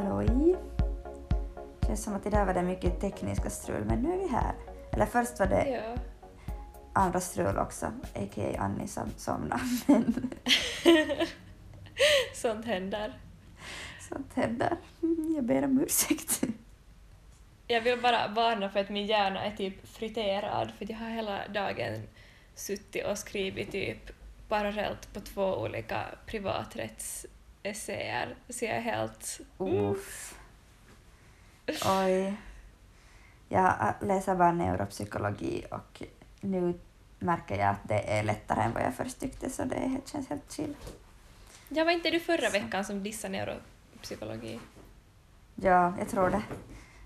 [0.00, 0.56] Halloj!
[1.86, 4.54] Känns som att idag var det mycket tekniska strul, men nu är vi här.
[4.92, 5.94] Eller först var det Ja.
[6.92, 8.58] andra strul också, a.k.a.
[8.58, 9.62] Annie som somnade.
[12.34, 13.18] Sånt händer.
[14.08, 14.76] sånt händer.
[15.36, 16.42] Jag ber om ursäkt.
[17.66, 21.48] Jag vill bara varna för att min hjärna är typ friterad för jag har hela
[21.48, 22.02] dagen
[22.54, 24.10] suttit och skrivit typ
[24.48, 26.04] parallellt på två olika
[27.62, 29.40] privaträttsessäer så jag är helt...
[29.58, 30.38] Uff.
[31.86, 32.36] Oj.
[33.48, 36.02] Jag läser bara neuropsykologi och
[36.40, 36.74] nu
[37.18, 40.52] märker jag att det är lättare än vad jag först tyckte så det känns helt
[40.52, 40.76] chill.
[41.68, 44.60] Jag var inte du förra veckan som dissade neuropsykologi?
[45.54, 46.42] Ja, jag tror det.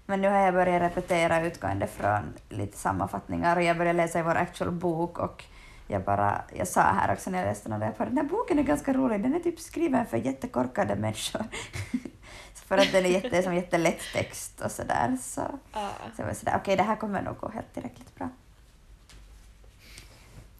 [0.07, 4.23] Men nu har jag börjat repetera utgående från lite sammanfattningar och jag började läsa i
[4.23, 5.45] vår actual bok och
[5.87, 8.59] jag bara, jag sa här också när jag läste den, jag bara, den här boken
[8.59, 11.45] är ganska rolig, den är typ skriven för jättekorkade människor.
[12.54, 15.40] Så för att den är jätte, som jättelätt text och sådär så,
[15.73, 15.88] Ah.
[16.16, 18.29] så jag var sådär, okej det här kommer nog gå helt tillräckligt bra.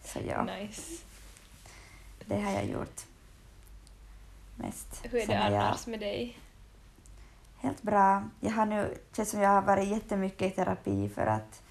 [0.03, 1.03] Så ja, Nice.
[2.25, 3.01] det har jag gjort.
[4.55, 4.99] Mest.
[5.03, 6.39] Hur är Sen det jag- annars med dig?
[7.57, 8.23] Helt bra.
[8.39, 11.61] Jag har nu, det känns som jag har varit jättemycket i terapi för att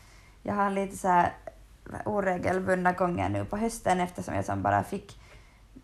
[0.42, 1.32] jag har lite så här
[2.04, 5.18] oregelbundna gånger nu på hösten eftersom jag som bara fick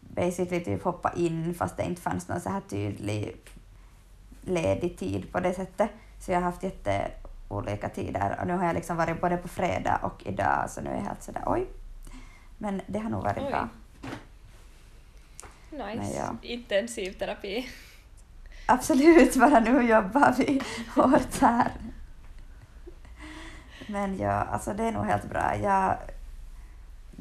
[0.00, 3.36] basically typ hoppa in fast det inte fanns någon så här tydlig
[4.42, 5.90] ledig tid på det sättet.
[6.20, 7.10] Så jag har haft jätte
[7.48, 10.90] olika tider och nu har jag liksom varit både på fredag och idag så nu
[10.90, 11.66] är jag helt sådär oj.
[12.58, 13.50] Men det har nog varit Oj.
[13.50, 13.68] bra.
[15.70, 16.16] Nice.
[16.16, 16.36] Ja.
[16.42, 17.68] Intensiv terapi.
[18.66, 20.62] Absolut, bara nu jobbar vi
[20.94, 21.72] hårt här.
[23.92, 25.56] Men ja, alltså det är nog helt bra.
[25.56, 25.96] Jag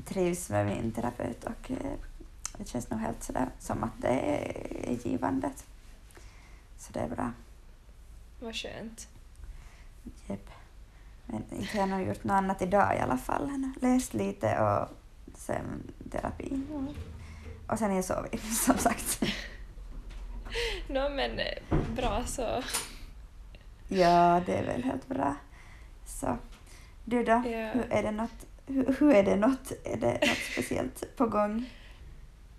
[0.06, 1.94] trivs med min terapeut och eh,
[2.58, 4.42] det känns nog helt sådär som att det
[4.88, 5.52] är givande.
[6.78, 7.32] Så det är bra.
[8.40, 9.08] Vad skönt.
[10.28, 10.50] Jepp.
[11.26, 13.50] Men inte har jag nog gjort något annat idag i alla fall.
[13.50, 14.88] Jag Läst lite och
[15.38, 16.62] sen terapi.
[17.68, 19.22] Och sen har jag sovit, som sagt.
[20.88, 22.64] Nå men eh, bra så.
[23.88, 25.36] Ja, det är väl helt bra.
[26.06, 26.38] Så,
[27.10, 27.32] du då?
[27.32, 27.70] Ja.
[27.74, 31.66] Hur är det något, hur, hur är det något, är det något speciellt på gång?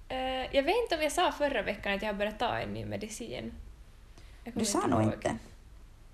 [0.08, 2.68] Eh, jag vet inte om jag sa förra veckan att jag har börjat ta en
[2.74, 3.52] ny medicin.
[4.54, 5.12] Du sa nog ihåg.
[5.12, 5.36] inte.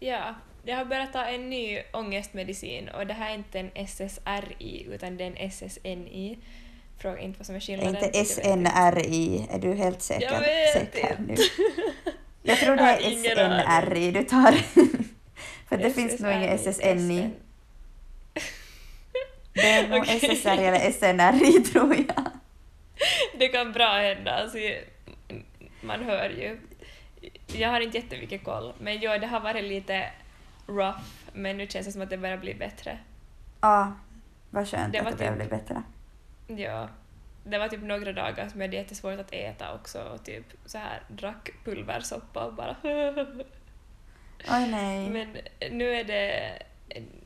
[0.00, 4.86] Ja, jag har börjat ta en ny ångestmedicin och det här är inte en SSRI
[4.90, 6.38] utan det är en SSNI.
[6.98, 7.94] Fråga inte vad som är Är skillnaden.
[7.94, 8.24] jag vet inte.
[8.34, 11.22] SNRI, är du helt säker, Jag vet säker inte.
[11.22, 11.34] nu?
[12.42, 12.98] Jag tror det är.
[13.80, 14.52] SNRI du tar.
[15.68, 17.30] För det finns nog ingen SSNI.
[19.56, 20.16] Det är nog Okej.
[20.36, 22.24] SSRI eller SNRI tror jag.
[23.38, 24.58] Det kan bra hända, alltså,
[25.80, 26.58] man hör ju.
[27.46, 30.10] Jag har inte jättemycket koll, men jo, det har varit lite
[30.66, 31.00] rough,
[31.32, 32.98] men nu känns det som att det börjar bli bättre.
[33.60, 33.92] Ja,
[34.50, 35.82] vad skönt Det att det börjar typ- bli bättre.
[36.62, 36.88] Ja.
[37.44, 40.78] Det var typ några dagar som jag hade jättesvårt att äta också och typ så
[40.78, 42.76] här drack pulversoppa och bara
[44.50, 45.10] Oj nej.
[45.10, 45.36] Men
[45.70, 46.52] nu är det...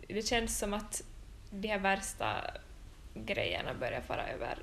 [0.09, 1.03] Det känns som att
[1.51, 2.45] de här värsta
[3.15, 4.59] grejerna börjar fara över.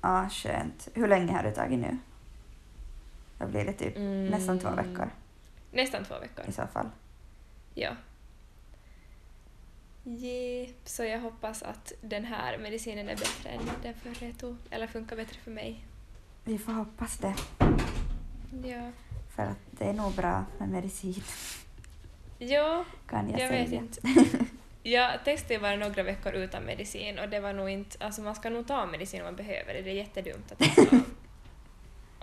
[0.00, 0.88] Ja, skönt.
[0.94, 1.98] Hur länge har du tagit nu?
[3.38, 4.26] Då blir det typ Mm.
[4.26, 5.10] nästan två veckor
[5.72, 6.44] Nästan två veckor.
[6.48, 6.90] i så fall.
[7.74, 7.90] Ja.
[10.06, 10.68] Yeah.
[10.84, 14.56] Så jag hoppas att den här medicinen är bättre än den förra jag tog.
[14.70, 15.84] Eller funkar bättre för mig.
[16.44, 17.34] Vi får hoppas det.
[18.68, 18.90] Ja.
[19.36, 21.22] För att det är nog bra med medicin,
[22.38, 23.62] Ja, kan jag, jag säga.
[23.64, 24.00] vet inte.
[24.82, 28.04] Jag testade bara några veckor utan medicin och det var nog inte...
[28.04, 29.82] Alltså man ska nog ta medicin om man behöver det.
[29.82, 30.96] Det är jättedumt att inte ta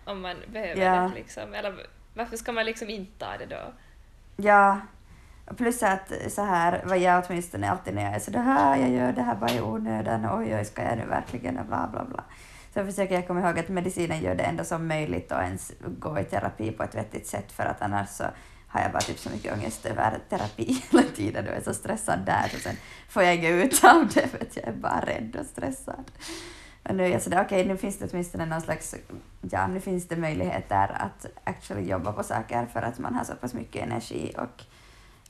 [0.11, 1.01] om man behöver Ja.
[1.01, 1.53] det liksom.
[1.53, 1.75] Eller
[2.13, 3.73] varför ska man liksom inte ta det då?
[4.37, 4.79] Ja,
[5.57, 8.89] plus att så här var jag åtminstone alltid när jag är så det här, jag
[8.89, 12.05] gör det här bara i onödan, oj oj ska jag nu verkligen och bla bla
[12.05, 12.23] bla.
[12.73, 16.19] Så försöker jag komma ihåg att medicinen gör det ändå som möjligt och ens gå
[16.19, 18.23] i terapi på ett vettigt sätt för att annars så
[18.69, 22.19] har jag bara typ så mycket ångest över terapi hela tiden och är så stressad
[22.25, 22.75] där så sen
[23.09, 26.11] får jag inget ut av det för att jag är bara rädd och stressad.
[26.83, 28.95] Och nu alltså är jag sådär, okej nu finns det åtminstone någon slags,
[29.41, 33.35] ja nu finns det möjligheter att actually jobba på saker för att man har så
[33.35, 34.63] pass mycket energi och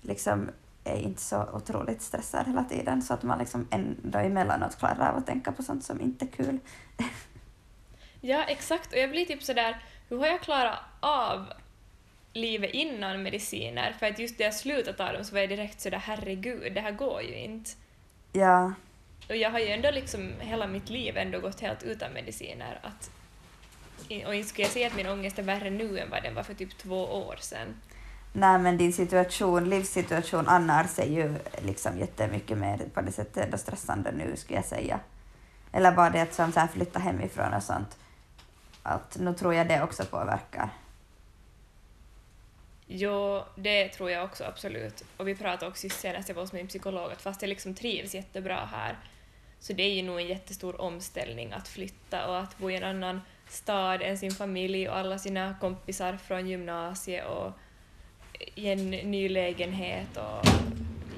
[0.02, 0.50] liksom
[0.84, 5.18] är inte så otroligt stressad hela tiden så att man liksom ändå emellanåt klarar av
[5.18, 6.60] att tänka på sånt som inte är kul.
[8.22, 8.94] Ja, exakt.
[8.94, 11.46] Och jag blir typ sådär, hur har jag klarat av
[12.34, 13.96] livet innan mediciner?
[14.00, 16.82] För att just när jag slutade ta dem så var jag direkt sådär, herregud, det
[16.82, 17.72] här går ju inte.
[18.32, 18.74] Ja,
[19.30, 22.80] Och jag har ju ändå liksom hela mitt liv ändå gått helt utan mediciner.
[22.84, 23.12] Att,
[24.28, 26.44] och inte skulle jag säga att min ångest är värre nu än vad den var
[26.44, 27.76] för typ två år sedan.
[28.34, 31.36] Nej men din situation, livssituation annars är ju
[31.66, 35.00] liksom jättemycket mer på det sättet ändå stressande nu skulle jag säga.
[35.72, 37.98] Eller bara det att som så här flytta hemifrån och sånt.
[38.84, 40.70] Att nu tror jag det också påverkar.
[42.92, 45.04] Jo, det tror jag också absolut.
[45.18, 47.76] Och vi pratade också just senast jag var hos min psykolog att fast jag liksom
[47.76, 48.98] trivs jättebra här
[49.60, 52.84] så det är ju nog en jättestor omställning att flytta och att bo i en
[52.84, 57.52] annan stad än sin familj och alla sina kompisar från gymnasiet och
[58.56, 60.46] i en ny lägenhet och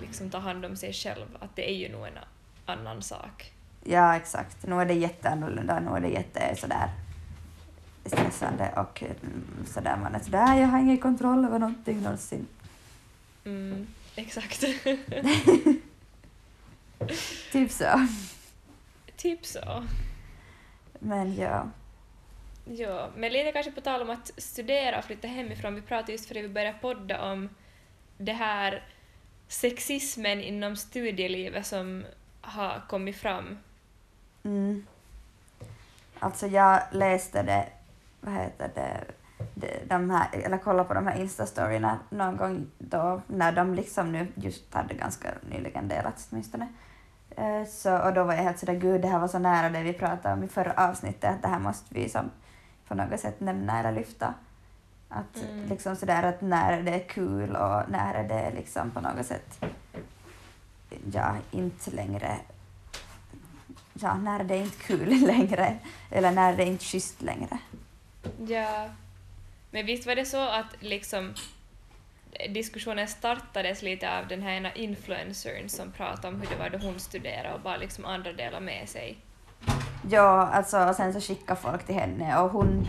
[0.01, 1.37] liksom ta hand om sig själv.
[1.39, 2.19] Att det är ju nog en
[2.65, 3.53] annan sak.
[3.83, 4.67] Ja, exakt.
[4.67, 5.79] Nu är det jätteannorlunda.
[5.79, 6.89] Nu är det jätte sådär
[8.05, 12.47] stressande och mm, sådär man är sådär, jag har ingen kontroll över någonting någonsin.
[13.45, 14.59] Mm, exakt.
[17.51, 18.07] typ så.
[19.15, 19.85] Typ så.
[20.99, 21.67] Men ja.
[22.65, 26.27] Ja, men lite kanske på tal om att studera och flytta hemifrån, vi pratade just
[26.27, 27.49] före vi började podda om
[28.17, 28.83] det här
[29.47, 32.05] sexismen inom studielivet som
[32.41, 33.57] har kommit fram.
[34.43, 34.85] Mm.
[36.19, 37.69] Alltså jag läste det,
[38.21, 39.03] vad heter det,
[39.87, 44.27] de här, eller kollade på de här instastoryna någon gång då, när de liksom nu
[44.35, 46.67] just hade ganska nyligen delats åtminstone.
[47.29, 49.83] Eh, så, och då var jag helt sådär, gud det här var så nära det
[49.83, 52.31] vi pratade om i förra avsnittet, att det här måste vi som
[52.87, 54.33] på något sätt nämna eller lyfta.
[55.09, 55.65] Att mm.
[55.65, 59.65] liksom sådär att när det är kul och när det är liksom på något sätt,
[61.13, 62.37] ja, inte längre,
[63.93, 65.77] ja, när det är inte kul längre,
[66.09, 67.59] eller när det är inte schysst längre.
[68.47, 68.89] Ja,
[69.71, 71.33] men visst var det så att liksom
[72.49, 76.77] diskussionen startades lite av den här ena influencern som pratade om hur det var då
[76.77, 79.17] hon studerade och bara liksom andra delar med sig.
[80.09, 82.87] Ja, alltså och sen så skickade folk till henne och hon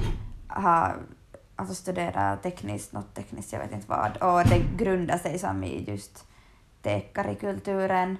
[0.48, 0.96] har
[1.56, 5.84] alltså studerat tekniskt, något tekniskt, jag vet inte vad, och det grundar sig som i
[5.90, 6.24] just
[6.82, 8.16] tekarikulturen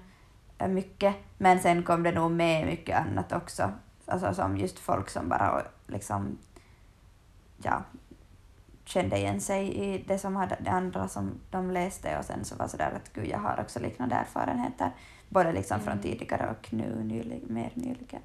[0.59, 3.73] eh, mycket, men sen kom det nog med mycket annat också,
[4.07, 6.39] alltså som just folk som bara liksom,
[7.65, 7.85] ja,
[8.85, 12.57] kände igen sig i det som hade det andra som de läste och sen så
[12.57, 14.91] var sådär att gud, jag har också liknande erfarenheter,
[15.29, 15.87] både liksom mm.
[15.87, 18.23] från tidigare och nu nylig, mer nyligen.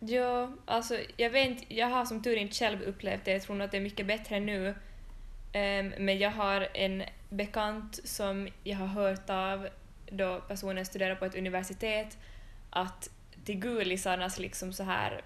[0.00, 3.56] Ja, alltså jag vet inte, jag har som tur inte själv upplevt det, jag tror
[3.56, 4.68] nog att det är mycket bättre nu.
[4.68, 9.68] Um, men jag har en bekant som jag har hört av
[10.10, 12.18] då personen studerar på ett universitet
[12.70, 13.10] att
[13.44, 15.22] till gulisarnas liksom så här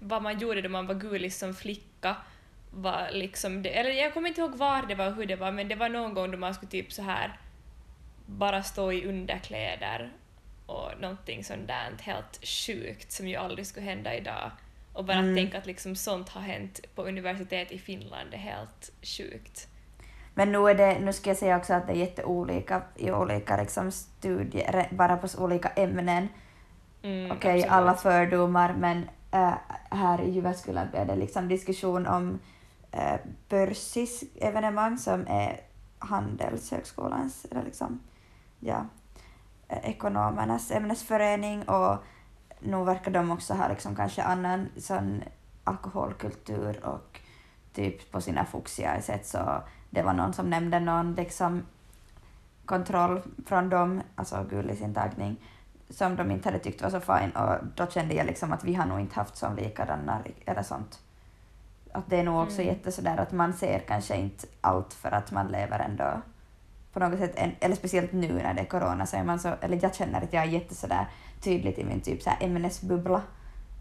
[0.00, 2.16] vad man gjorde då man var gulis som flicka
[2.70, 5.52] var liksom det, eller jag kommer inte ihåg var det var och hur det var
[5.52, 7.38] men det var någon gång då man skulle typ så här
[8.26, 10.10] bara stå i underkläder
[10.66, 14.50] och någonting sånt där helt sjukt som ju aldrig skulle hända idag.
[14.92, 15.36] Och bara mm.
[15.36, 19.68] tänka att liksom sånt har hänt på universitet i Finland är helt sjukt.
[20.34, 23.56] Men nu, är det, nu ska jag säga också att det är jätteolika i olika
[23.56, 26.28] liksom studier, bara på olika ämnen.
[27.02, 29.54] Mm, Okej, okay, alla fördomar, men äh,
[29.90, 32.38] här i Jyväskylä blev det liksom diskussion om
[32.90, 35.60] äh, Börsis evenemang som är
[35.98, 38.00] Handelshögskolans, eller liksom,
[38.60, 38.86] ja,
[39.68, 41.96] eh, ekonomernas ämnesförening och
[42.60, 45.22] nu verkar de också ha liksom kanske annan sån
[45.64, 47.20] alkoholkultur och
[47.72, 51.62] typ på sina fuxiga sätt så det var någon som nämnde någon liksom
[52.64, 55.36] kontroll från dem, alltså gulisintagning,
[55.90, 58.74] som de inte hade tyckt var så fin och då kände jag liksom att vi
[58.74, 61.00] har nog inte haft som likadana eller sånt.
[61.92, 62.74] Att det är nog också mm.
[62.74, 66.22] jätte sådär att man ser kanske inte allt för att man lever ändå
[66.92, 69.78] på något sätt, eller speciellt nu när det är corona, så är man så, eller
[69.82, 71.06] jag känner att jag är jätte sådär
[71.40, 73.22] tydligt i min typ så här ämnesbubbla.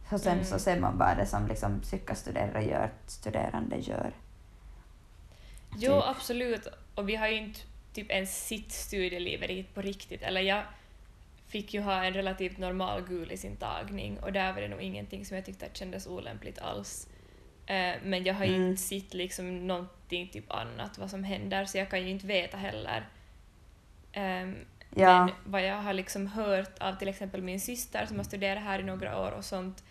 [0.10, 0.46] Och sen mm.
[0.46, 4.12] så ser man bara det som liksom psykastuderare gör, studerande gör.
[5.78, 6.04] Jo, typ.
[6.08, 6.68] absolut.
[6.96, 7.60] Och vi har ju inte
[7.94, 10.22] typ ens sitt studieliv på riktigt.
[10.22, 10.64] Eller jag
[11.50, 15.46] fick ju ha en relativt normal gulisintagning och där var det nog ingenting som jag
[15.46, 17.08] tyckte att kändes olämpligt alls.
[17.66, 18.62] Eh, men jag har mm.
[18.62, 22.58] inte sett liksom någonting typ annat vad som händer så jag kan ju inte veta
[22.58, 23.08] heller.
[24.16, 24.56] Um,
[24.96, 25.26] ja.
[25.26, 28.80] Men vad jag har liksom hört av till exempel min syster som har studerat här
[28.80, 29.84] i några år och sånt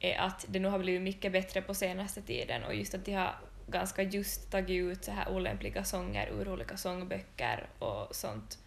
[0.00, 3.12] är att det nog har blivit mycket bättre på senaste tiden och just att de
[3.12, 3.34] har
[3.66, 8.58] ganska just tagit ut så här olämpliga sånger ur olika sångböcker och sånt.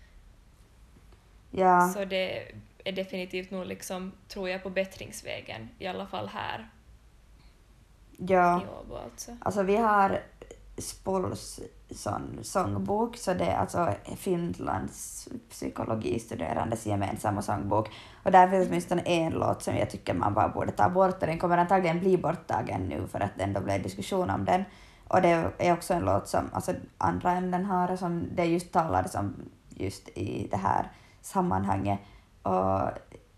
[1.52, 1.90] Ja.
[1.94, 2.52] Så det
[2.84, 6.70] är definitivt nog liksom, tror jag, på bättringsvägen, i alla fall här.
[8.18, 8.62] Ja.
[9.04, 9.38] alltså.
[9.40, 10.20] alltså vi har
[10.78, 17.90] Spols sån sångbok, så det är alltså Finlands psykologistuderandes gemensamma sångbok.
[18.24, 21.28] Och där finns åtminstone en låt som jag tycker man bara borde ta bort och
[21.28, 24.64] den kommer antagligen bli borttagen nu för att det ändå blev diskussion om den.
[25.08, 29.16] Och det är också en låt som alltså, andra ämnen har som det just talades
[29.16, 29.36] om
[29.70, 30.92] just i det här
[31.22, 32.00] sammanhanget.
[32.42, 32.90] Och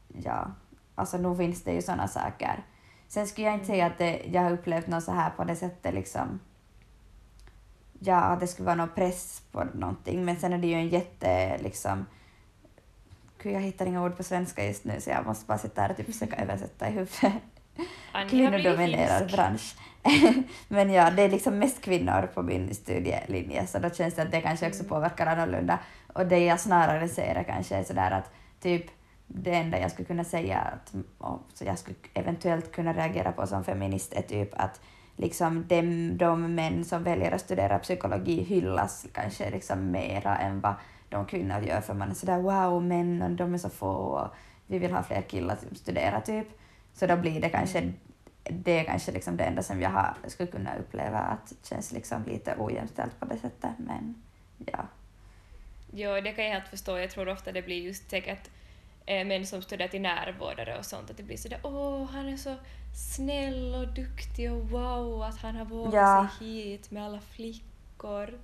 [0.08, 0.52] ja,
[0.96, 2.64] alltså nog finns det ju sådana saker.
[3.08, 5.56] Sen skulle jag inte säga att det, jag har upplevt något så här på det
[5.56, 6.40] sättet liksom
[8.06, 11.58] ja, det skulle vara någon press på någonting, men sen är det ju en jätte
[11.58, 12.06] liksom
[13.44, 15.90] Gud, jag hittar inga ord på svenska just nu så jag måste bara sitta här
[15.90, 17.34] och typ försöka översätta i huvudet.
[18.30, 19.76] Kvinnodominerad bransch.
[20.68, 24.32] men ja, det är liksom mest kvinnor på min studielinje så då känns det att
[24.32, 24.90] det kanske också mm.
[24.90, 25.80] påverkar annorlunda.
[26.14, 28.86] Och det jag snarare ser är kanske sådär att typ
[29.28, 30.94] det enda jag skulle kunna säga att
[31.54, 34.82] så jag skulle eventuellt kunna reagera på som feminist är typ att
[35.16, 40.74] liksom de, de män som väljer att studera psykologi hyllas kanske liksom mera än vad
[41.10, 44.28] de kvinnor gör för man är sådär wow män och de är så få och
[44.68, 46.48] vi vill ha fler killar som studerar typ.
[46.94, 47.94] Så då blir det kanske
[48.44, 51.92] det är kanske liksom det enda som jag har, skulle kunna uppleva att det känns
[51.92, 54.16] liksom lite ojämställt på det sättet men
[54.58, 54.80] ja.
[55.96, 56.98] Jo, det kan jag helt förstå.
[56.98, 58.50] Jag tror ofta det blir just säkert
[59.06, 62.38] eh, män som studerar till närvårdare och sånt, att det blir sådär åh, han är
[62.38, 62.56] så
[63.16, 66.28] snäll och duktig och wow att han har vågat ja.
[66.40, 68.40] sig hit med alla flickor.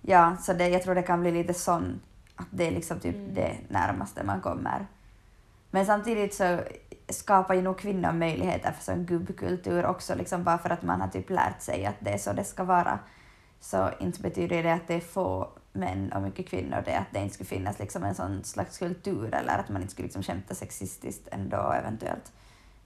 [0.00, 2.00] Ja, så det, jag tror det kan bli lite sån,
[2.36, 3.34] att det är liksom typ mm.
[3.34, 4.86] det närmaste man kommer.
[5.70, 6.60] Men samtidigt så
[7.08, 11.08] skapar ju nog kvinnor möjligheter för sån gubbkultur också, liksom bara för att man har
[11.08, 12.98] typ lärt sig att det är så det ska vara.
[13.60, 17.18] Så inte betyder det att det är få män och mycket kvinnor det att det
[17.18, 20.54] inte skulle finnas liksom en sån slags kultur eller att man inte skulle liksom skämta
[20.54, 22.32] sexistiskt ändå eventuellt.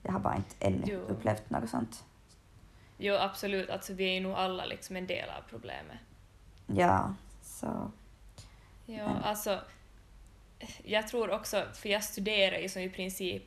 [0.03, 0.99] Jag har bara inte ännu jo.
[0.99, 2.03] upplevt något sånt.
[2.97, 3.69] Jo, absolut.
[3.69, 5.97] Alltså, vi är nog alla liksom en del av problemet.
[6.67, 7.91] Ja, så...
[8.85, 9.23] Ja, Men.
[9.23, 9.61] alltså...
[10.83, 13.43] Jag tror också, för jag studerar ju som i princip,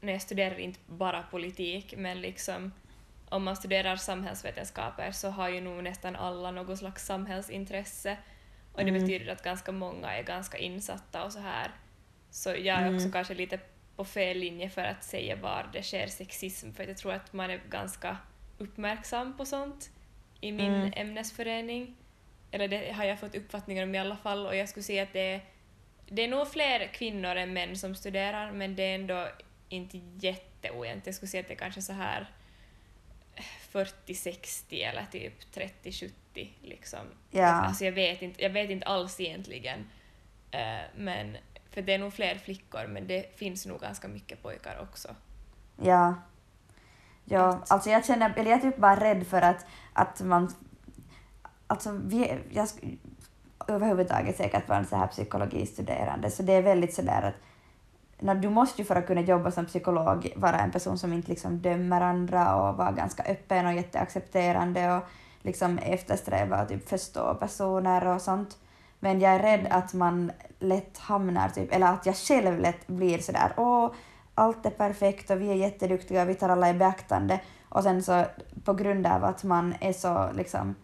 [0.00, 2.72] när jag studerar inte bara politik, men liksom
[3.28, 8.16] om man studerar samhällsvetenskaper så har ju nog nästan alla något slags samhällsintresse
[8.76, 9.02] och det mm.
[9.02, 11.70] betyder att ganska många är ganska insatta och så här.
[12.30, 13.12] Så jag är också mm.
[13.12, 13.58] kanske lite
[13.96, 17.50] på fel linje för att säga var det sker sexism, för jag tror att man
[17.50, 18.16] är ganska
[18.58, 19.90] uppmärksam på sånt
[20.40, 20.92] i min mm.
[20.96, 21.96] ämnesförening.
[22.50, 25.12] Eller det har jag fått uppfattningar om i alla fall, och jag skulle säga att
[25.12, 25.40] det är,
[26.06, 29.28] det är nog fler kvinnor än män som studerar, men det är ändå
[29.68, 31.06] inte jätteojämnt.
[31.06, 32.26] Jag skulle säga att det är kanske så här
[33.72, 36.12] 40-60 eller typ 30-70
[36.62, 36.98] liksom.
[37.30, 37.46] Ja.
[37.46, 39.78] Alltså jag vet inte, jag vet inte alls egentligen.
[40.54, 41.36] Uh, men,
[41.70, 45.08] för det är nog fler flickor men det finns nog ganska mycket pojkar också.
[45.82, 46.14] Ja.
[47.24, 50.54] Ja, alltså jag känner, eller jag är typ bara rädd för att, att man,
[51.66, 52.68] alltså vi, jag
[53.68, 57.34] överhuvudtaget säkert vara en så här psykologistuderande, så det är väldigt sådär att
[58.18, 61.58] du måste ju för att kunna jobba som psykolog vara en person som inte liksom
[61.58, 65.02] dömer andra och vara ganska öppen och jätteaccepterande och
[65.42, 68.58] liksom eftersträva att typ förstå personer och sånt.
[69.00, 73.18] Men jag är rädd att man lätt hamnar, typ, eller att jag själv lätt blir
[73.18, 73.92] sådär åh,
[74.34, 77.40] allt är perfekt och vi är jätteduktiga och vi tar alla i beaktande.
[77.68, 78.24] Och sen så
[78.64, 80.74] på grund av att man är så liksom,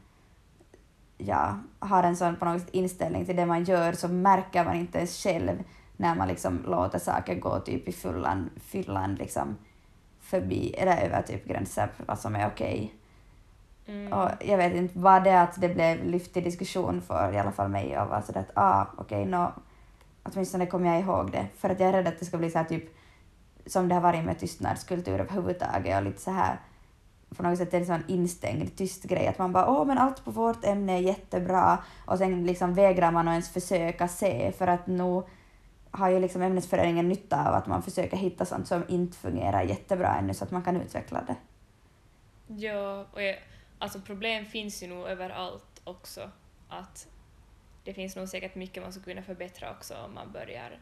[1.19, 4.99] ja, har en sån på något inställning till det man gör så märker man inte
[4.99, 5.63] ens själv
[6.03, 9.57] när man liksom låter saker gå typ i fyllan, fyllan liksom
[10.21, 12.93] förbi eller över typ gränser för vad som är okej.
[13.85, 13.97] Okay.
[13.97, 14.13] Mm.
[14.13, 17.53] Och jag vet inte, var det att det blev lyft i diskussion för i alla
[17.53, 19.53] fall mig och var sådär att ah, okej, okay, no,
[20.23, 21.47] åtminstone kommer jag ihåg det.
[21.57, 22.85] För att jag är rädd att det ska bli så här typ
[23.67, 26.61] som det har varit med tystnadskultur överhuvudtaget och lite så här
[27.37, 30.31] på något sätt en sån instängd tyst grej att man bara åh men allt på
[30.31, 34.87] vårt ämne är jättebra och sen liksom vägrar man att ens försöka se för att
[34.87, 35.23] nu
[35.93, 40.17] har ju liksom ämnesföreningen nytta av att man försöker hitta sånt som inte fungerar jättebra
[40.19, 41.37] ännu så att man kan utveckla det.
[42.47, 43.37] Ja, och jag,
[43.79, 46.31] alltså problem finns ju nog överallt också.
[46.69, 47.09] Att
[47.85, 50.81] det finns nog säkert mycket man skulle kunna förbättra också om man börjar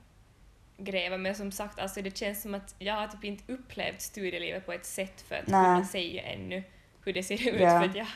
[0.77, 1.17] gräva.
[1.17, 4.73] Men som sagt, alltså det känns som att jag har typ inte upplevt studielivet på
[4.73, 5.65] ett sätt för att Nä.
[5.65, 6.63] kunna säga ännu
[7.05, 7.61] hur det ser ut.
[7.61, 7.81] Ja.
[7.81, 8.07] För att ja,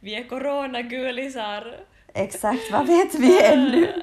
[0.00, 1.86] vi är coronagulisar.
[2.14, 4.02] Exakt, vad vet vi ännu?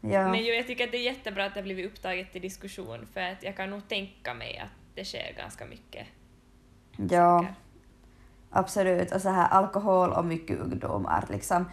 [0.00, 0.28] ja.
[0.28, 3.20] Men jag tycker att det är jättebra att det har blivit upptaget till diskussion för
[3.20, 6.06] att jag kan nog tänka mig att det sker ganska mycket
[6.96, 7.54] Ja, saker.
[8.50, 9.12] absolut.
[9.12, 11.24] Och så här alkohol och mycket ungdomar.
[11.30, 11.70] Liksom,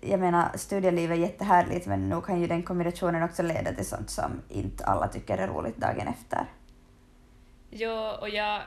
[0.00, 4.10] jag menar, studielivet är jättehärligt men nu kan ju den kombinationen också leda till sånt
[4.10, 6.46] som inte alla tycker är roligt dagen efter.
[7.70, 8.62] Ja, och jag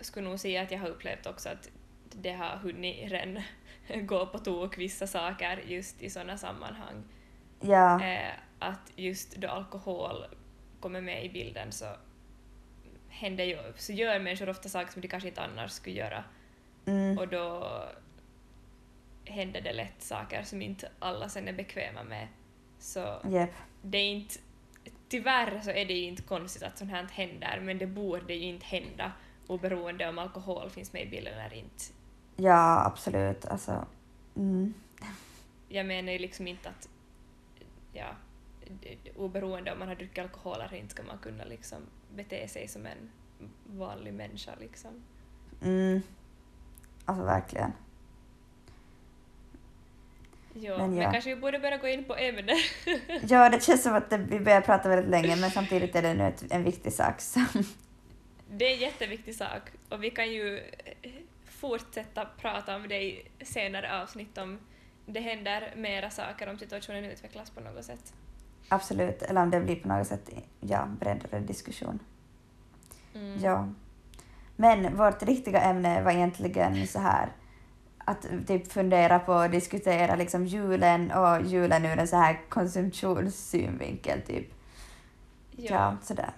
[0.00, 1.68] skulle nog säga att jag har upplevt också att
[2.14, 3.42] det har hunnit redan
[4.06, 7.04] gå på tok vissa saker just i sådana sammanhang.
[7.60, 8.04] Ja.
[8.04, 10.24] Eh, att just då alkohol
[10.80, 11.86] kommer med i bilden så
[13.08, 16.24] händer ju, så gör människor ofta saker som de kanske inte annars skulle göra.
[16.86, 17.18] Mm.
[17.18, 17.68] Och då
[19.24, 22.28] händer det lätt saker som inte alla sen är bekväma med.
[22.78, 23.50] Så Jep.
[23.82, 24.34] det är inte...
[25.08, 28.44] Tyvärr så är det ju inte konstigt att sånt här händer, men det borde ju
[28.46, 29.12] inte hända
[29.46, 31.84] oberoende om alkohol finns med i bilden eller inte.
[32.36, 33.44] Ja, absolut.
[33.46, 33.86] Alltså,
[34.36, 34.74] mm.
[35.68, 36.88] Jag menar ju liksom inte att...
[37.92, 38.06] Ja,
[39.16, 41.78] oberoende om man har druckit alkohol eller inte ska man kunna liksom
[42.14, 43.10] bete sig som en
[43.66, 44.90] vanlig människa liksom.
[45.62, 46.02] Mm.
[47.04, 47.72] Alltså verkligen.
[50.54, 51.12] Jo, Men men, ja.
[51.12, 52.58] kanske vi borde börja gå in på ämnet.
[53.28, 56.14] Ja, det känns som att det, vi börjar prata väldigt länge men samtidigt är det
[56.14, 57.20] nu ett, en viktig sak.
[57.20, 57.40] Så.
[58.50, 60.62] Det är en jätteviktig sak och vi kan ju
[61.62, 64.58] fortsätta prata om det i senare avsnitt om
[65.06, 68.14] det händer mera saker om situationen utvecklas på något sätt.
[68.68, 71.98] Absolut, eller om det blir på något sätt ja, bredare diskussion.
[73.14, 73.38] Mm.
[73.38, 73.68] Ja.
[74.56, 77.32] Men vårt riktiga ämne var egentligen så här
[77.98, 84.22] att typ fundera på och diskutera liksom julen och julen ur en så här konsumtionssynvinkel
[84.22, 84.46] typ.
[85.50, 86.30] Ja, Ja, sådär.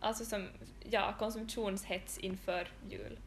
[0.00, 0.48] alltså som
[0.90, 3.18] ja, konsumtionshets inför jul.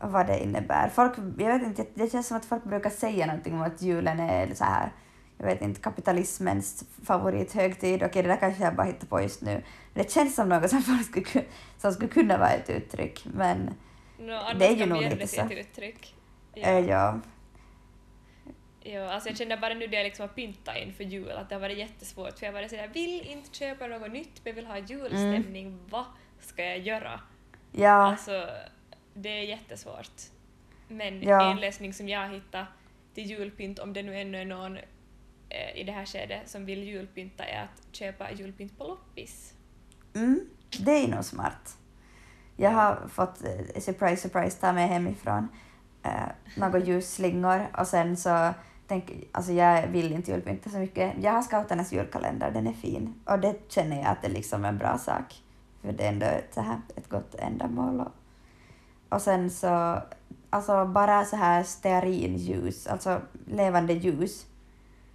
[0.00, 0.88] Och vad det innebär.
[0.88, 4.20] Folk, jag vet inte, det känns som att folk brukar säga någonting om att julen
[4.20, 4.92] är så här,
[5.38, 8.02] jag vet inte, kapitalismens favorithögtid.
[8.02, 9.62] Okej, det där kanske jag bara hittar på just nu.
[9.94, 11.44] Det känns som något som, folk skulle, ku-
[11.78, 13.74] som skulle kunna vara ett uttryck, men
[14.18, 15.54] annars Det är ju nog lite det till ett så.
[15.54, 16.14] uttryck.
[16.54, 16.68] ja.
[16.70, 16.78] Ja.
[16.80, 17.20] ja.
[18.82, 21.54] Ja, alltså jag känner bara nu när jag liksom har pyntat inför jul att det
[21.54, 24.66] har varit jättesvårt för jag har varit sådär, vill inte köpa något nytt men vill
[24.66, 26.04] ha julstämning, vad
[26.40, 27.20] ska jag göra?
[27.72, 28.46] Ja, Alltså,
[29.14, 30.12] det är jättesvårt.
[30.88, 31.50] Men Ja.
[31.50, 32.66] en lösning som jag hittade
[33.14, 34.76] till julpynt, om det nu ännu är någon
[35.48, 39.54] eh, i det här skedet som vill julpynta, är att köpa julpynt på loppis.
[40.14, 40.40] mm,
[40.80, 41.76] det är nog smart.
[42.56, 45.48] Jag har fått, eh, surprise, surprise, ta med hemifrån
[46.02, 46.12] eh,
[46.56, 48.54] några ljusslingor och sen så
[48.86, 51.14] tänk, alltså jag vill inte julpynta så mycket.
[51.20, 54.64] Jag har scouternas julkalender, den är fin och det känner jag att det är liksom
[54.64, 55.34] en bra sak.
[55.82, 58.00] För det är ändå ett, så här, ett gott ändamål.
[58.00, 58.12] Och,
[59.08, 60.02] och sen så,
[60.50, 64.46] alltså bara så här stearinljus, alltså levande ljus,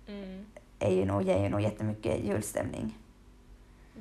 [0.07, 0.45] Mm.
[0.79, 2.97] är ju nog, ger ju nog jättemycket julstämning.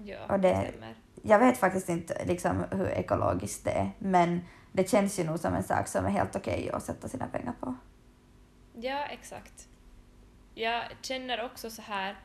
[0.04, 0.94] Ja, Och det stämmer.
[1.22, 4.40] Jag vet faktiskt inte liksom, hur ekologiskt det är, men
[4.72, 7.52] det känns ju nog som en sak som är helt okej att sätta sina pengar
[7.60, 7.74] på.
[8.74, 9.68] Ja, exakt.
[10.54, 12.16] Jag känner också så här,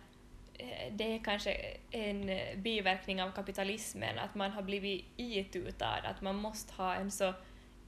[0.91, 1.57] det är kanske
[1.91, 7.33] en biverkning av kapitalismen, att man har blivit itutad, att man måste ha en så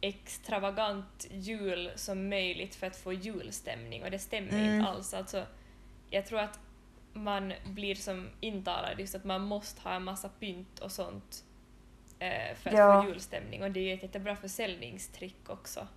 [0.01, 4.75] extravagant jul som möjligt för att få julstämning, och det stämmer Mm.
[4.75, 5.13] inte alls.
[5.13, 5.45] Alltså,
[6.09, 6.59] jag tror att
[7.13, 11.43] man blir som intalad just att man måste ha en massa pynt och sånt
[12.19, 13.01] eh, för att Ja.
[13.03, 15.87] få julstämning, och det är ju ett jättebra försäljningstrick också.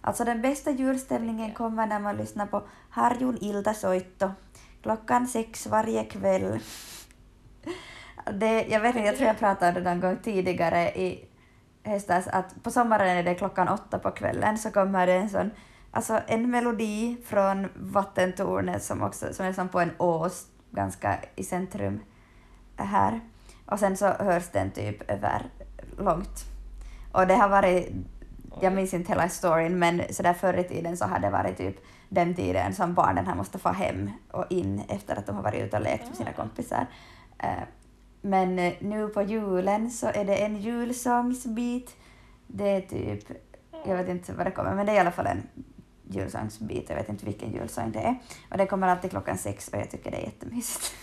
[0.00, 4.30] Alltså den bästa julstämningen kommer när man lyssnar på Harjun iltasoitto
[4.84, 6.58] klockan sex varje kväll.
[8.32, 11.28] Det, jag vet inte, jag tror jag pratade om det någon gång tidigare i
[11.84, 15.50] höstas att på sommaren är det klockan åtta på kvällen så kommer det en sån,
[15.90, 21.44] alltså en melodi från vattentornet som också, som är som på en ås ganska i
[21.44, 22.00] centrum
[22.76, 23.20] här.
[23.66, 25.42] Och sen så hörs den typ över
[25.98, 26.44] långt.
[27.12, 27.92] Och det har varit
[28.60, 31.76] jag minns inte hela storyn, men sådär förr i tiden så har det varit typ
[32.14, 35.62] den tiden som barnen har måste få hem och in efter att de har varit
[35.62, 36.86] ute och lekt med sina kompisar.
[37.38, 37.48] Eh,
[38.20, 41.96] Men eh, nu på julen så är det en julsångsbit.
[42.46, 43.28] Det är typ,
[43.86, 45.42] jag vet inte vad det kommer, men det är i alla fall en
[46.08, 46.88] julsångsbit.
[46.88, 48.16] Jag vet inte vilken julsång det är.
[48.50, 50.94] Och det kommer alltid klockan sex och jag tycker det är jättemysigt.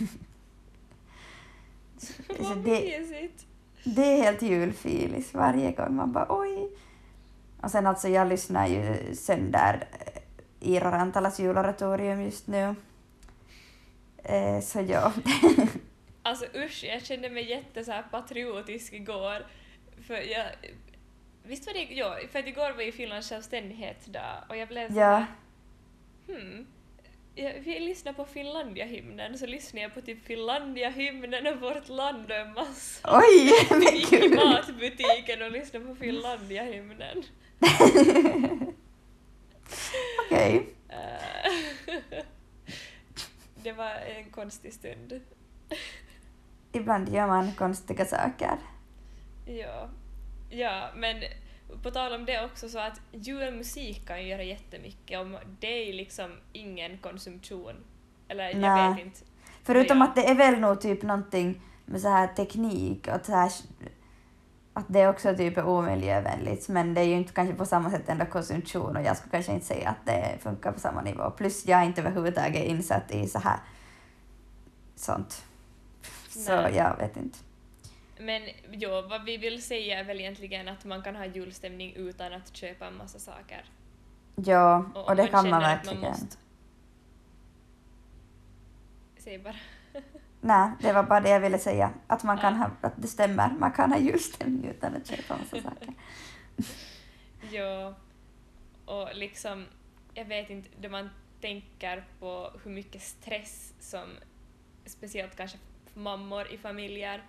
[1.98, 2.98] Så Vad det,
[3.84, 5.96] det är helt julfilis varje gång.
[5.96, 6.68] Man bara oj.
[7.60, 9.84] Och sen alltså jag lyssnar ju sönder
[10.62, 12.74] Iiro Rantalas juloratorium just nu.
[14.24, 15.12] Eh, så ja.
[16.22, 19.46] Alltså usch, jag kände mig jätte så här patriotisk igår.
[20.06, 20.46] För jag...
[21.42, 21.94] Visst var det...
[21.94, 25.26] Ja, för att igår var ju Finlands självständighetsdag och jag blev så ja.
[26.26, 26.66] Hmm.
[27.34, 32.36] Jag vill lyssna på Finlandia-hymnen, så lyssnade jag på typ Finlandia-hymnen och vårt land och
[32.36, 33.20] en massa...
[33.20, 34.34] Oj, men gick i gud.
[34.34, 37.22] matbutiken och lyssnade på Finlandia-hymnen.
[40.26, 40.74] Okej.
[40.88, 41.52] Eh,
[43.62, 45.20] det var en konstig stund.
[46.72, 48.56] Ibland gör man konstiga saker.
[49.46, 49.88] Ja.
[50.50, 51.22] Ja, men
[51.82, 55.92] på tal om det också så att julmusik kan ju göra jättemycket om det är
[55.92, 57.74] liksom ingen konsumtion.
[58.28, 59.20] Eller jag vet inte.
[59.62, 60.04] Förutom Ja.
[60.04, 63.52] att det är väl nog typ någonting med så här teknik och så här,
[64.74, 68.08] att det också typ är omiljövänligt men det är ju inte kanske på samma sätt
[68.08, 71.30] ändå konsumtion och jag skulle kanske inte säga att det funkar på samma nivå.
[71.30, 73.58] Plus jag är inte överhuvudtaget insatt i så här
[74.96, 75.44] sånt.
[76.28, 76.74] Så Nej.
[76.76, 77.38] jag vet inte.
[78.20, 82.32] Men jo, vad vi vill säga är väl egentligen att man kan ha julstämning utan
[82.32, 83.64] att köpa en massa saker.
[84.36, 86.00] Ja, Och och, det man kan man att man verkligen.
[86.00, 86.36] måste-
[89.18, 89.56] Säg bara.
[90.44, 91.90] Nej, det var bara det jag ville säga.
[92.06, 92.58] Att man kan Ja.
[92.58, 95.94] ha, att det stämmer, man kan ha julstämning utan att köpa massa saker.
[97.50, 97.94] Ja,
[98.84, 99.66] och liksom,
[100.14, 104.08] jag vet inte, då man tänker på hur mycket stress som
[104.86, 105.58] speciellt kanske
[105.94, 107.22] mammor i familjer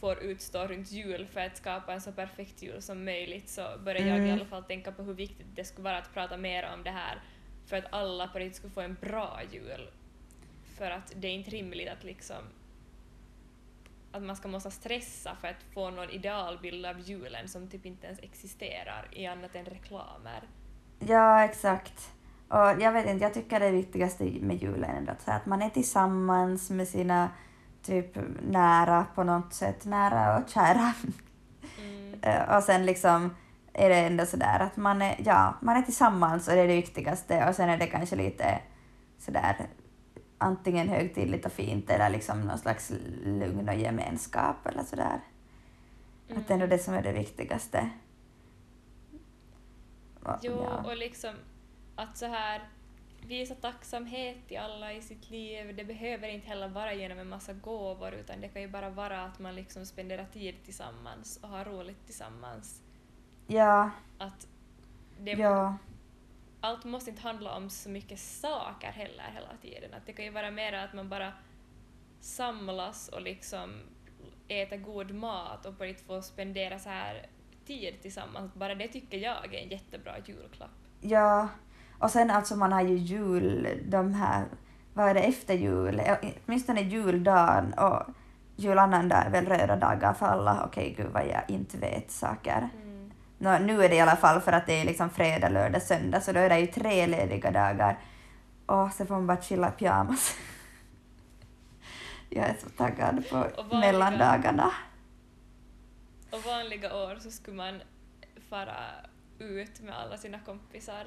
[0.00, 4.06] får utstå runt jul för att skapa en så perfekt jul som möjligt så börjar
[4.06, 4.32] jag i Mm.
[4.32, 7.18] alla fall tänka på hur viktigt det skulle vara att prata mer om det här
[7.66, 9.90] för att alla på riktigt skulle få en bra jul.
[10.80, 12.36] För att det är inte rimligt att liksom
[14.12, 18.06] att man ska måste stressa för att få någon idealbild av julen som typ inte
[18.06, 20.42] ens existerar i annat än reklamer.
[20.98, 22.12] Ja, exakt.
[22.48, 25.70] Och jag vet inte, jag tycker det viktigaste med julen är att, att man är
[25.70, 27.28] tillsammans med sina
[27.82, 30.92] typ nära på något sätt, nära och kära.
[31.78, 32.20] Mm.
[32.22, 33.36] Eh, och sen liksom
[33.72, 36.76] är det ändå sådär att man är, ja, man är tillsammans och det är det
[36.76, 38.60] viktigaste och sen är det kanske lite
[39.18, 39.56] sådär
[40.40, 42.92] antingen högtidligt och fint eller liksom någon slags
[43.24, 45.20] lugn och gemenskap eller sådär.
[46.36, 47.90] Att det är nog det som är det viktigaste.
[50.22, 50.84] Och, Jo, ja.
[50.90, 51.34] och liksom
[51.96, 52.68] att så här
[53.26, 55.76] visa tacksamhet till alla i sitt liv.
[55.76, 59.24] Det behöver inte heller vara genom en massa gåvor utan det kan ju bara vara
[59.24, 62.82] att man liksom spenderar tid tillsammans och har roligt tillsammans.
[63.46, 64.46] ja, Att
[65.18, 65.76] det, ja,
[66.70, 69.94] Allt måste inte handla om så mycket saker heller hela tiden.
[69.94, 71.32] Att det kan ju vara mer att man bara
[72.20, 73.70] samlas och liksom
[74.48, 77.26] äter god mat och på riktigt får spendera så här
[77.66, 78.54] tid tillsammans.
[78.54, 80.70] Bara det tycker jag är en jättebra julklapp.
[81.00, 81.48] ja.
[81.98, 84.44] Och sen alltså man har ju jul, de här,
[84.94, 86.02] vad är det efter jul?
[86.46, 88.02] Åtminstone juldagen och
[88.56, 90.64] julannandag är väl röda dagar för alla.
[90.66, 92.68] Okej, gud vad jag inte vet saker.
[92.82, 92.89] Mm.
[93.42, 96.20] Nå, nu är det i alla fall för att det är liksom fredag, lördag, söndag,
[96.20, 97.98] så då är det ju tre lediga dagar.
[98.66, 100.36] Och så får man bara chilla i pyjamas.
[102.30, 104.72] Jag är så taggad på vanliga- mellandagarna.
[106.30, 107.80] Och vanliga år så skulle man
[108.50, 108.76] fara
[109.38, 111.04] ut med alla sina kompisar.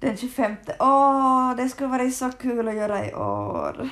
[0.00, 0.56] Den 25.
[0.78, 3.88] Åh, det skulle varit så kul att göra i år.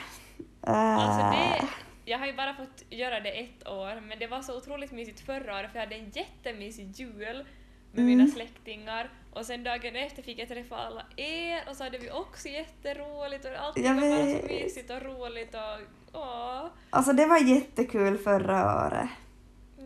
[0.62, 1.30] Alltså Äh.
[1.30, 1.68] det,
[2.04, 5.20] jag har ju bara fått göra det ett år, men det var så otroligt mysigt
[5.20, 7.44] förra året för jag hade en jättemysig jul
[7.94, 8.18] med Mm.
[8.18, 12.10] mina släktingar och sen dagen efter fick jag träffa alla er och så hade vi
[12.10, 15.80] också jätteroligt och allting Jag var bara så mysigt och roligt och
[16.20, 16.66] åh.
[16.90, 19.08] Alltså det var jättekul förra året.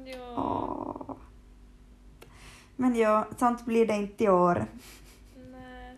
[0.06, 0.34] Ja.
[0.36, 1.16] Åh.
[2.76, 4.66] Men ja, sånt blir det inte i år.
[5.52, 5.96] Nej.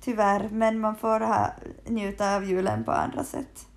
[0.00, 1.50] Tyvärr, men man får ha,
[1.86, 3.68] njuta av julen på andra sätt.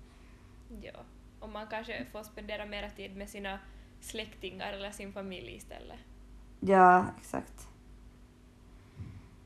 [0.82, 0.92] Ja.
[1.40, 3.58] Och man kanske får spendera mera tid med sina
[4.00, 5.98] släktingar eller sin familj istället.
[6.66, 7.68] Ja, exakt.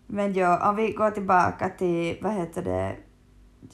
[0.06, 2.96] Men ja, om vi går tillbaka till, vad heter det,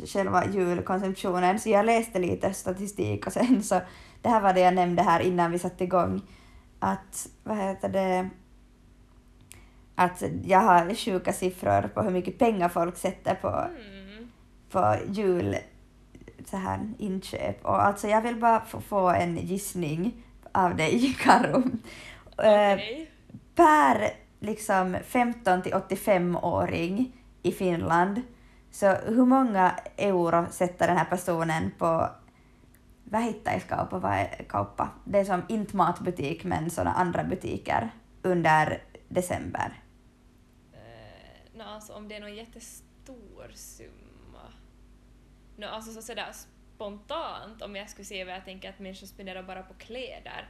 [0.07, 3.81] själva julkonsumtionen, så jag läste lite statistik och sen så,
[4.22, 6.22] det här var det jag nämnde här innan vi satte igång,
[6.78, 8.28] att, vad heter det,
[9.94, 14.28] att jag har sjuka siffror på hur mycket pengar folk sätter på, Mm.
[14.70, 15.57] på jul,
[16.44, 17.64] så här inköp.
[17.64, 21.57] Och alltså jag vill bara få, få en gissning av dig, Karo.
[22.38, 23.12] Eh, Okej
[23.55, 24.11] per
[24.41, 28.23] liksom 15 till 85-åring i Finland,
[28.71, 32.11] så hur många euro sätter den här personen på
[33.05, 33.23] vad?
[33.91, 34.91] Vad är kauppa?
[35.05, 37.91] Det är som inte matbutik men sådana andra butiker
[38.23, 39.81] under december.
[40.73, 44.53] Uh, no, alltså om det är någon jättestor summa.
[45.57, 46.33] No, alltså så sådär
[46.75, 50.49] spontant om jag skulle säga vad jag tänker att människor spenderar bara på kläder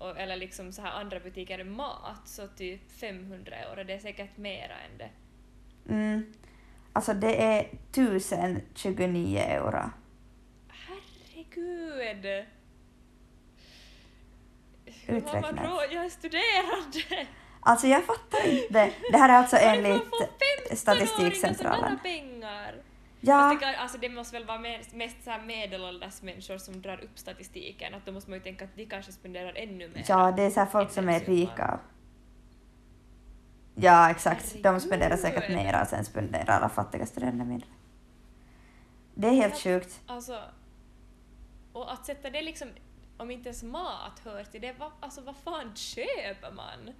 [0.00, 4.36] och, eller liksom så här andra butiker mat så typ 500 euro, det är säkert
[4.36, 5.10] mera än det.
[5.88, 6.34] Mm.
[6.92, 7.60] Alltså det är
[7.92, 9.90] 1029 euro.
[10.68, 12.46] Herregud!
[15.06, 15.88] Hur har man råd?
[15.90, 17.26] Jag är studerande!
[17.60, 18.92] Alltså jag fattar inte.
[19.12, 21.98] Det här är alltså enligt får 15-åringar Statistikcentralen.
[23.20, 26.58] Ja, Fast det, kan, alltså det måste väl vara mest, mest så här medelålders människor
[26.58, 29.88] som drar upp statistiken, att då måste man ju tänka att de kanske spenderar ännu
[29.88, 30.04] mer.
[30.08, 31.80] ja, det är så här folk som är rika.
[33.74, 34.62] Ja, exakt.
[34.62, 37.68] De spenderar säkert mera och sen spenderar alla fattiga studerande mindre.
[39.14, 39.72] Det är helt Ja.
[39.72, 40.00] sjukt.
[40.06, 40.42] Alltså,
[41.72, 42.68] och att sätta det liksom
[43.16, 46.94] om inte ens mat hör till det, vad, alltså vad fan köper man?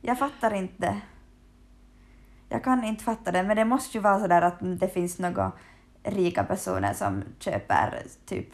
[0.00, 1.00] Jag fattar inte.
[2.52, 5.18] Jag kan inte fatta det, men det måste ju vara så där att det finns
[5.18, 5.52] några
[6.02, 8.48] rika personer som köper typ,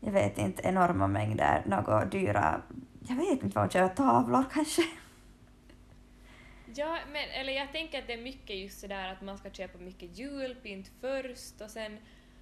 [0.00, 2.60] jag vet inte, enorma mängder, några dyra,
[3.08, 4.82] jag vet inte vad de köper, tavlor kanske?
[6.74, 9.78] Ja, men eller jag tänker att det är mycket just sådär att man ska köpa
[9.78, 11.98] mycket julpynt först och sen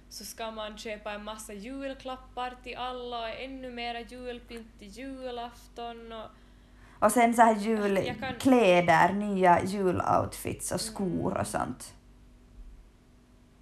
[0.09, 6.13] så ska man köpa en massa julklappar till alla och ännu mera julpynt till julafton
[6.13, 6.29] och
[6.99, 7.63] och sen så här Jag
[8.19, 11.93] kan- julkläder, nya juloutfits och skor och sånt.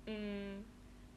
[0.05, 0.63] Mm.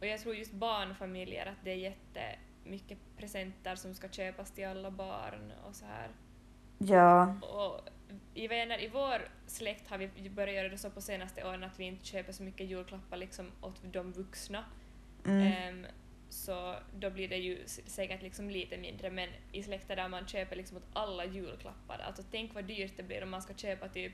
[0.01, 4.91] Och jag tror just barnfamiljer att det är jättemycket presenter som ska köpas till alla
[4.91, 6.09] barn och så här.
[6.79, 7.81] Ja, Och
[8.35, 11.81] i, vänner, I vår släkt har vi börjat göra det så på senaste åren att
[11.81, 14.65] vi inte köper så mycket julklappar liksom åt de vuxna.
[15.27, 15.87] mm, Ehm,
[16.31, 20.57] så då blir det ju säkert liksom lite mindre men i släkter där man köper
[20.57, 24.13] liksom åt alla julklappar, alltså tänk vad dyrt det blir om man ska köpa typ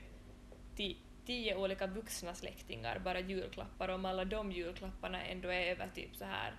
[0.75, 6.15] till tio olika vuxna släktingar bara julklappar om alla de julklapparna ändå är över typ
[6.15, 6.53] så här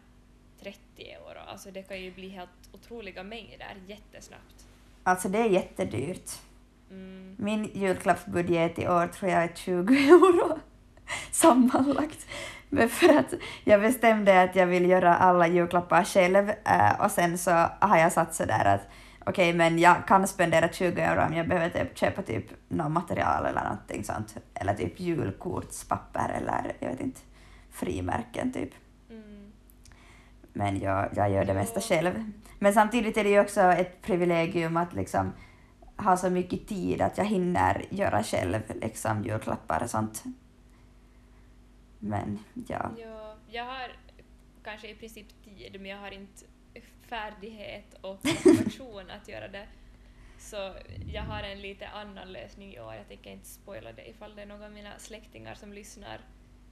[0.60, 1.38] 30 euro.
[1.46, 4.66] Alltså det kan ju bli helt otroliga mängder jättesnabbt.
[5.02, 6.30] alltså det är jättedyrt.
[6.90, 7.36] Mm.
[7.38, 10.58] Min julklappsbudget i år tror jag är 20 euro
[11.32, 12.26] sammanlagt.
[12.88, 17.50] För att jag bestämde att jag vill göra alla julklappar själv eh, och sen så
[17.80, 18.88] har jag satt sådär att
[19.28, 23.46] okej, men jag kan spendera 20 euro om jag behöver typ köpa typ något material
[23.46, 24.36] eller någonting sånt.
[24.54, 27.20] Eller typ julkortspapper eller jag vet inte,
[27.70, 28.70] frimärken typ.
[29.10, 29.52] Mm.
[30.52, 32.32] Men jag, jag gör det mesta själv.
[32.58, 35.32] Men samtidigt är det ju också ett privilegium att liksom
[35.96, 40.24] ha så mycket tid att jag hinner göra själv liksom julklappar och sånt.
[41.98, 42.90] Men ja.
[42.98, 43.96] Ja, jag har
[44.64, 46.44] kanske i princip tid men jag har inte
[47.08, 49.66] färdighet och motivation att göra det.
[50.38, 50.74] Så
[51.12, 52.94] jag har en lite annan lösning i år.
[52.94, 56.20] Jag tänker inte spoila det ifall det är någon av mina släktingar som lyssnar.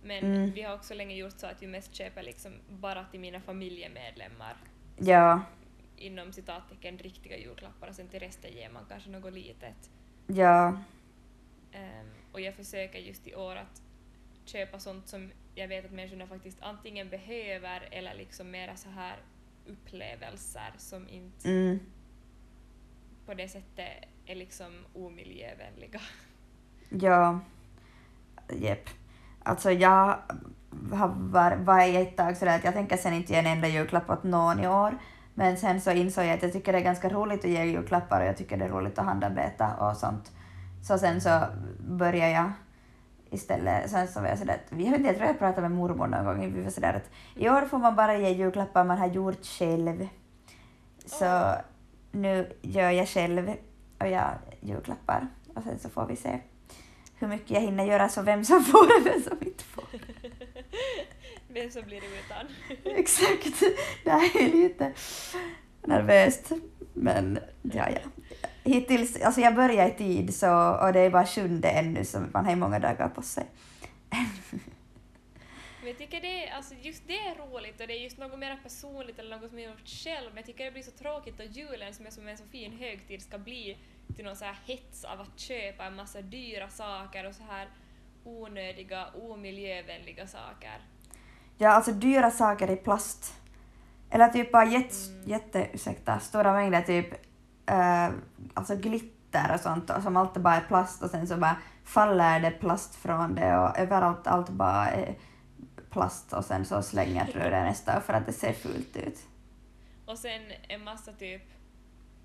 [0.03, 0.51] Men Mm.
[0.51, 4.57] vi har också länge gjort så att vi mest köper liksom bara till mina familjemedlemmar
[4.99, 5.43] Ja,
[5.97, 9.91] inom citattecken riktiga julklappar och sen till resten ger man kanske något litet.
[10.27, 10.79] ja,
[11.73, 13.83] Ehm, och jag försöker just i år att
[14.49, 19.17] köpa sånt som jag vet att människorna faktiskt antingen behöver eller liksom mera så här
[19.67, 21.81] upplevelser som inte mm,
[23.27, 23.89] på det sättet
[24.27, 26.01] är liksom omiljövänliga.
[26.89, 27.41] ja,
[28.49, 28.89] jepp.
[29.43, 30.19] Alltså jag
[30.93, 34.11] har var, var ett tag sådär att jag tänker sen inte ge en enda julklapp
[34.11, 34.99] åt någon i år.
[35.35, 38.21] Men sen så insåg jag att jag tycker det är ganska roligt att ge julklappar
[38.21, 40.33] och jag tycker det är roligt att handarbeta och sånt.
[40.83, 41.41] Så sen så
[41.79, 42.53] började jag
[43.37, 46.25] istället, sen så var jag sådär att, jag jag tror jag pratade med mormor någon
[46.25, 49.45] gång, vi var sådär att i år får man bara ge julklappar man har gjort
[49.45, 50.09] själv.
[51.05, 51.55] Så
[52.13, 53.55] nu gör jag själv
[53.99, 56.41] och jag julklappar och sen så får vi se
[57.19, 59.85] hur mycket jag hinner göra så vem som får och vem som inte får.
[61.49, 62.47] Vem som blir utan.
[62.97, 63.63] Exakt,
[64.05, 64.93] det här är lite
[65.83, 66.53] nervöst
[66.93, 68.26] men ja, ja.
[68.67, 72.45] Hittills, alltså jag börjar i tid så, och det är bara sjunde ännu så man
[72.45, 73.47] har ju många dagar på sig.
[75.81, 78.59] Men jag tycker det, alltså just det är roligt och det är just något mer
[78.63, 81.57] personligt eller något som jag gjort själv men jag tycker det blir så tråkigt att
[81.57, 83.77] julen som är som en så fin högtid ska bli
[84.17, 87.69] till någon så här hets av att köpa en massa dyra saker och så här
[88.25, 90.79] onödiga, omiljövänliga saker.
[91.59, 93.35] Ja, alltså dyra saker i plast.
[94.11, 95.29] Eller typ bara jätte, Mm.
[95.31, 97.26] jätte ursäkta, stora mängder typ
[97.67, 98.15] eh,
[98.55, 102.41] alltså glitter och sånt och som alltid bara är plast och sen så bara faller
[102.41, 105.15] det plast från det och överallt allt bara är
[105.91, 109.19] plast och sen så slänger du det nästa för att det ser fult ut.
[110.07, 111.43] Och sen en massa typ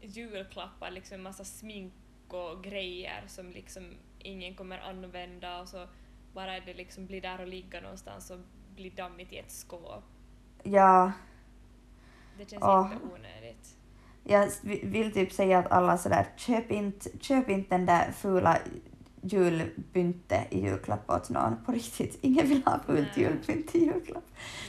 [0.01, 1.93] julklappar, liksom en massa smink
[2.27, 5.87] och grejer som liksom ingen kommer använda och så
[6.33, 8.39] bara det liksom blir där och ligga någonstans och
[8.75, 10.03] blir dammigt i ett skåp.
[10.63, 11.11] Ja,
[12.37, 12.89] Det känns Åh.
[12.93, 13.77] jätteonödigt.
[14.31, 18.57] Jag vi- vill typ säga att alla sådär, köp inte, köp inte den där fula
[19.21, 21.55] julpynte i julklapp åt någon.
[21.65, 24.23] På riktigt, ingen vill ha fult julpynt i julklapp.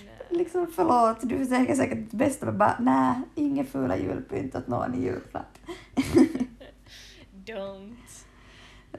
[0.04, 0.38] Nej.
[0.38, 4.94] Liksom förlåt, du försöker säkert ditt bästa men bara nej, inga fula julpynt åt någon
[4.94, 5.58] i julklapp.
[7.46, 7.94] Don't.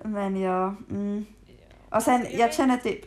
[0.04, 1.26] Men ja, mm.
[1.90, 1.98] Ja.
[1.98, 3.02] Och sen Alltså, jag känner typ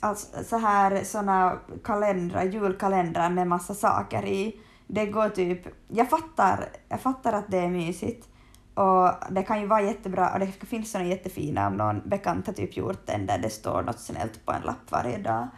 [0.00, 4.60] alltså, så här såna kalendrar, julkalendrar med massa saker i.
[4.94, 8.28] Det går typ, jag fattar, jag fattar att det är mysigt
[8.74, 12.54] och det kan ju vara jättebra och det finns såna jättefina om någon bekant har
[12.54, 15.48] typ gjort den där det står något snällt på en lapp varje dag.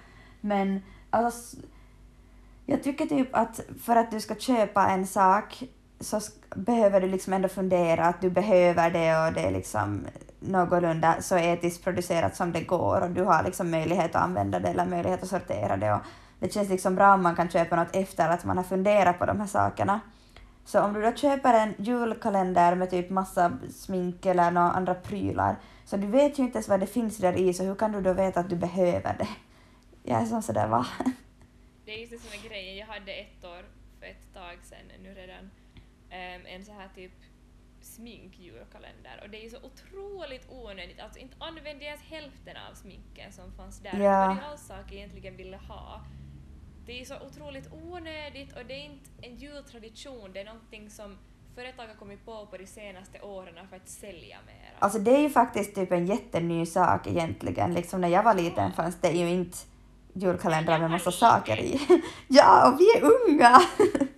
[0.41, 1.57] Men alltså,
[2.67, 5.63] Jag tycker typ att för att du ska köpa en sak
[6.01, 6.21] så
[6.57, 10.07] behöver du liksom ändå fundera att du behöver det och det är liksom
[10.41, 14.69] någorlunda så etiskt producerat som det går och du har liksom möjlighet att använda det
[14.69, 16.01] eller möjlighet att sortera det och
[16.39, 19.27] det känns liksom bra om man kan köpa något efter att man har funderat på
[19.27, 20.01] de här sakerna.
[20.65, 25.57] Så om du då köper en julkalender med typ massa smink eller några andra prylar
[25.85, 28.01] så du vet ju inte ens vad det finns där i så hur kan du
[28.01, 29.29] då veta att du behöver det?
[30.03, 30.87] Jag är som sådär va?
[31.85, 32.77] Det är just det som är grejen.
[32.77, 33.65] Jag hade ett år
[34.01, 35.51] för ett tag sedan nu redan
[36.11, 37.13] ehm, en så här typ
[37.81, 41.01] sminkjulkalender och det är ju så otroligt onödigt.
[41.01, 43.99] Alltså inte använde jag ens hälften av sminken som fanns där.
[43.99, 44.29] Ja.
[44.29, 46.01] Var det alls jag egentligen ville ha.
[46.87, 51.19] Det är så otroligt onödigt och det är inte en jultradition, det är någonting som
[51.55, 54.79] företag har kommit på på de senaste åren för att sälja mera.
[54.79, 57.75] Alltså det är ju faktiskt typ en jätteny sak egentligen.
[57.75, 59.59] Liksom när jag var liten fanns det ju inte
[60.13, 61.81] julkalendrar med massa saker i.
[62.29, 63.61] ja, och vi är unga!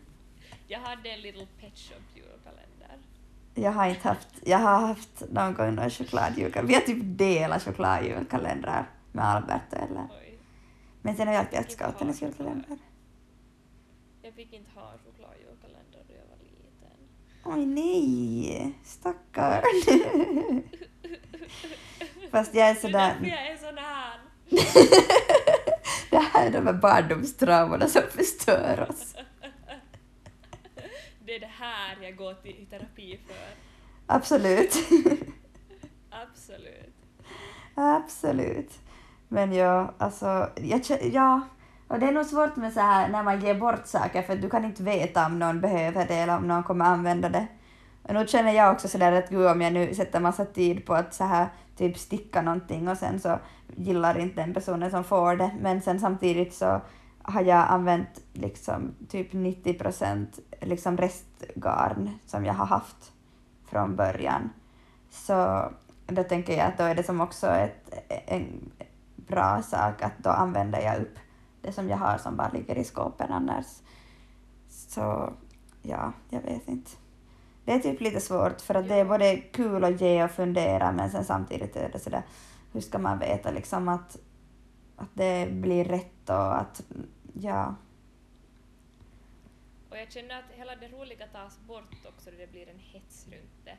[0.69, 2.99] Jag hade en Little Pet Shop julkalender.
[3.55, 6.69] Jag har inte haft, jag har haft någon gång någon chokladjulkalender.
[6.69, 10.09] Vi har typ delat chokladjulkalendrar med Albert och Ellen.
[10.21, 10.26] Oj.
[11.07, 12.79] Men sen har jag alltid haft scouternas julkalender.
[14.23, 16.99] Jag fick inte ha chokladjulkalender då jag var liten.
[17.45, 19.63] Oj nej, stackarn.
[22.31, 23.17] Fast jag är Det är sådär...
[23.23, 24.21] jag är sån här.
[26.11, 29.15] det här är de här barndomstraumorna som förstör oss.
[31.25, 33.55] Det är det här jag går till terapi för.
[34.07, 34.75] Absolut.
[36.11, 36.95] Absolut.
[37.75, 38.86] Absolut.
[39.29, 40.81] Men ja, alltså, jag,
[41.13, 41.41] ja,
[41.89, 44.51] och det är nog svårt med så här när man ger bort saker för du
[44.51, 47.47] kan inte veta om någon behöver det eller om någon kommer använda det.
[48.03, 50.95] Och nu känner jag också sådär att gud om jag nu sätter massa tid på
[50.95, 53.39] att så här typ sticka någonting och sen så
[53.77, 56.81] gillar inte den personen som får det men sen samtidigt så
[57.23, 63.13] har jag använt liksom typ 90 procent liksom restgarn som jag har haft
[63.71, 64.51] från början.
[65.11, 65.69] Så
[66.07, 67.95] då tänker jag att då är det som också ett,
[68.27, 68.71] en
[69.27, 71.19] bra sak att då använder jag upp
[71.63, 73.67] det som jag har som bara ligger i skåpen annars.
[74.69, 75.33] Så
[75.83, 76.91] ja, jag vet inte.
[77.65, 80.93] Det är typ lite svårt för att det är både kul att ge och fundera
[80.93, 82.23] men sen samtidigt är det sådär,
[82.73, 84.17] hur ska man veta liksom att,
[84.97, 86.83] att det blir rätt och att,
[87.33, 87.75] ja.
[89.91, 93.27] Och jag känner att hela det roliga tas bort också då det blir en hets
[93.27, 93.77] runt det.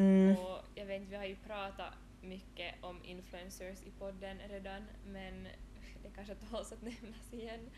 [0.00, 1.92] Mm, Och jag vet inte, vi har ju pratat
[2.24, 5.48] mycket om influencers i podden redan men
[6.02, 7.70] det kanske tåls att nämnas igen.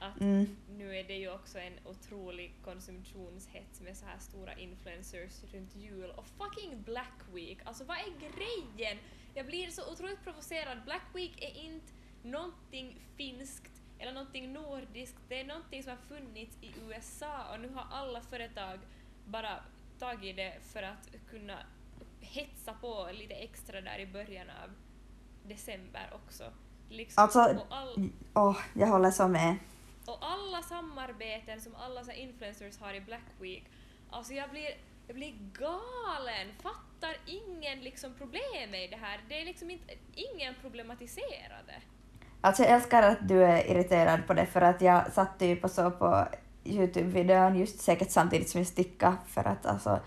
[0.00, 5.44] Att mm, nu är det ju också en otrolig konsumtionshets med så här stora influencers
[5.52, 7.58] runt jul och fucking Black Week.
[7.64, 8.98] Alltså vad är grejen?
[9.34, 10.84] Jag blir så otroligt provocerad.
[10.84, 15.20] Black Week är inte någonting finskt eller någonting nordiskt.
[15.28, 18.78] Det är någonting som har funnits i USA och nu har alla företag
[19.24, 19.62] bara
[19.98, 21.58] tagit det för att kunna
[22.20, 24.70] hetsa på lite extra där i början av
[25.48, 26.44] december också.
[26.88, 29.56] Liksom, Alltså, all, åh, jag håller så med.
[30.06, 33.64] och alla samarbeten som alla så influencers har i Black Week,
[34.10, 34.68] alltså jag blir,
[35.06, 36.52] jag blir galen!
[36.62, 39.20] Fattar ingen liksom problemet i det här?
[39.28, 41.82] Det är liksom inte, ingen problematiserar det.
[42.40, 45.70] Alltså jag älskar att du är irriterad på det för att jag satt typ och
[45.70, 46.28] såg på
[46.64, 50.00] Youtube-videon just säkert samtidigt som jag stickade för att alltså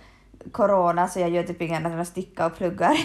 [0.51, 2.97] corona så jag gör typ inget annat än att sticka och pluggar.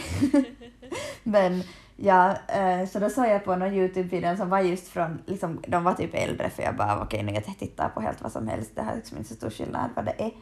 [1.23, 1.62] Men
[1.97, 5.85] ja, eh, så då såg jag på någon Youtube-video som var just från, liksom, de
[5.85, 8.70] var typ äldre för jag bara okej nu jag tittar på helt vad som helst,
[8.75, 10.33] det har liksom inte så stor skillnad vad det är.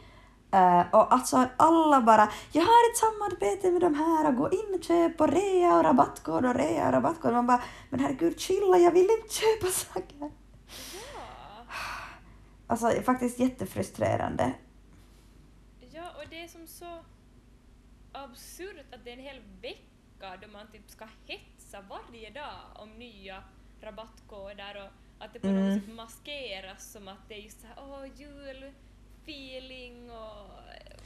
[0.53, 4.75] Eh, och alltså alla bara, jag har ett samarbete med de här och gå in
[4.75, 7.33] och köp och rea och rabattkod och rea och rabattkod.
[7.33, 10.15] Man bara, men herregud chilla, jag vill inte köpa saker.
[10.19, 10.29] Ja.
[12.67, 14.53] Alltså faktiskt jättefrustrerande.
[16.23, 16.99] Och det är som så
[18.11, 22.89] absurt att det är en hel vecka då man typ ska hetsa varje dag om
[22.99, 23.43] nya
[23.81, 25.69] rabattkoder och att det på Mm.
[25.73, 30.47] något sätt maskeras som att det är just så här åh julfeeling och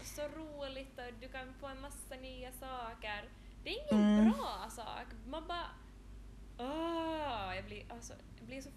[0.04, 3.30] så roligt och du kan få en massa nya saker.
[3.64, 4.32] Det är ingen Mm.
[4.32, 5.06] bra sak.
[5.28, 5.66] Man bara
[6.60, 8.70] åh, jag blir, alltså, jag blir så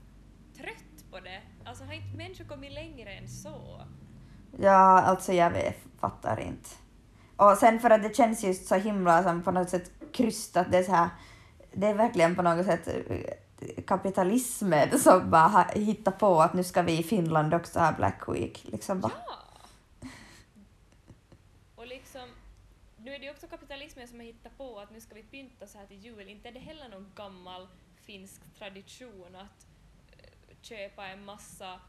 [0.57, 1.43] trött på det.
[1.65, 3.87] Alltså har inte människor kommit längre än så?
[4.61, 5.87] Ja, alltså jag vet,
[6.31, 6.69] fattar inte.
[7.37, 10.79] Och sen för att det känns just så himla som på något sätt krystat, det
[10.79, 11.09] är så här,
[11.73, 16.65] det är verkligen på något sätt eh, kapitalismen som bara har hittat på att nu
[16.65, 18.65] ska vi i Finland också ha Black Week.
[18.65, 19.37] Liksom bara, Ja!
[21.75, 22.29] Och liksom,
[22.97, 25.67] nu är det ju också kapitalismen som har hittat på att nu ska vi pynta
[25.67, 26.29] så här till jul.
[26.29, 29.67] Inte är det heller någon gammal finsk tradition att
[30.11, 31.81] eh, köpa en massa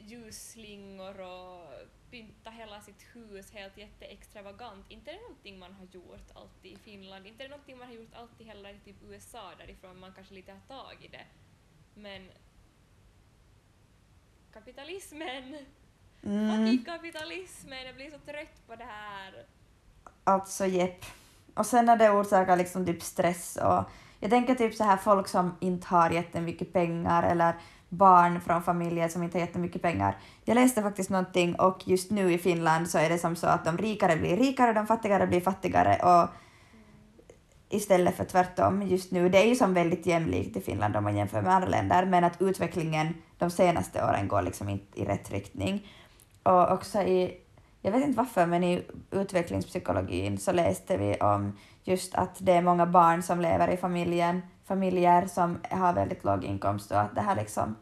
[0.00, 1.64] ljusslingor och
[2.10, 4.86] pynta hela sitt hus helt jätteextravagant.
[4.88, 7.86] Inte är det någonting man har gjort alltid i Finland, inte är det någonting man
[7.86, 11.24] har gjort alltid heller i typ USA därifrån man kanske lite har tagit det.
[11.94, 12.30] Men
[14.52, 15.56] kapitalismen,
[16.22, 16.50] Mm.
[16.66, 19.46] fucking kapitalismen, jag blir så trött på det här.
[20.24, 21.04] Alltså jepp.
[21.54, 23.84] Och sen när det orsakar liksom typ stress och
[24.20, 27.54] jag tänker typ så här folk som inte har jättemycket pengar eller
[27.90, 30.16] barn från familjer som inte har jättemycket pengar.
[30.44, 33.64] Jag läste faktiskt någonting och just nu i Finland så är det som så att
[33.64, 36.28] de rikare blir rikare och de fattigare blir fattigare och
[37.68, 39.28] istället för tvärtom just nu.
[39.28, 42.24] Det är ju som väldigt jämlikt i Finland om man jämför med andra länder men
[42.24, 45.86] att utvecklingen de senaste åren går liksom inte i rätt riktning.
[46.42, 47.40] Och också i
[47.82, 52.62] jag vet inte varför, men i utvecklingspsykologin så läste vi om just att det är
[52.62, 57.20] många barn som lever i familjen, familjer som har väldigt låg inkomst och att det
[57.20, 57.76] här liksom,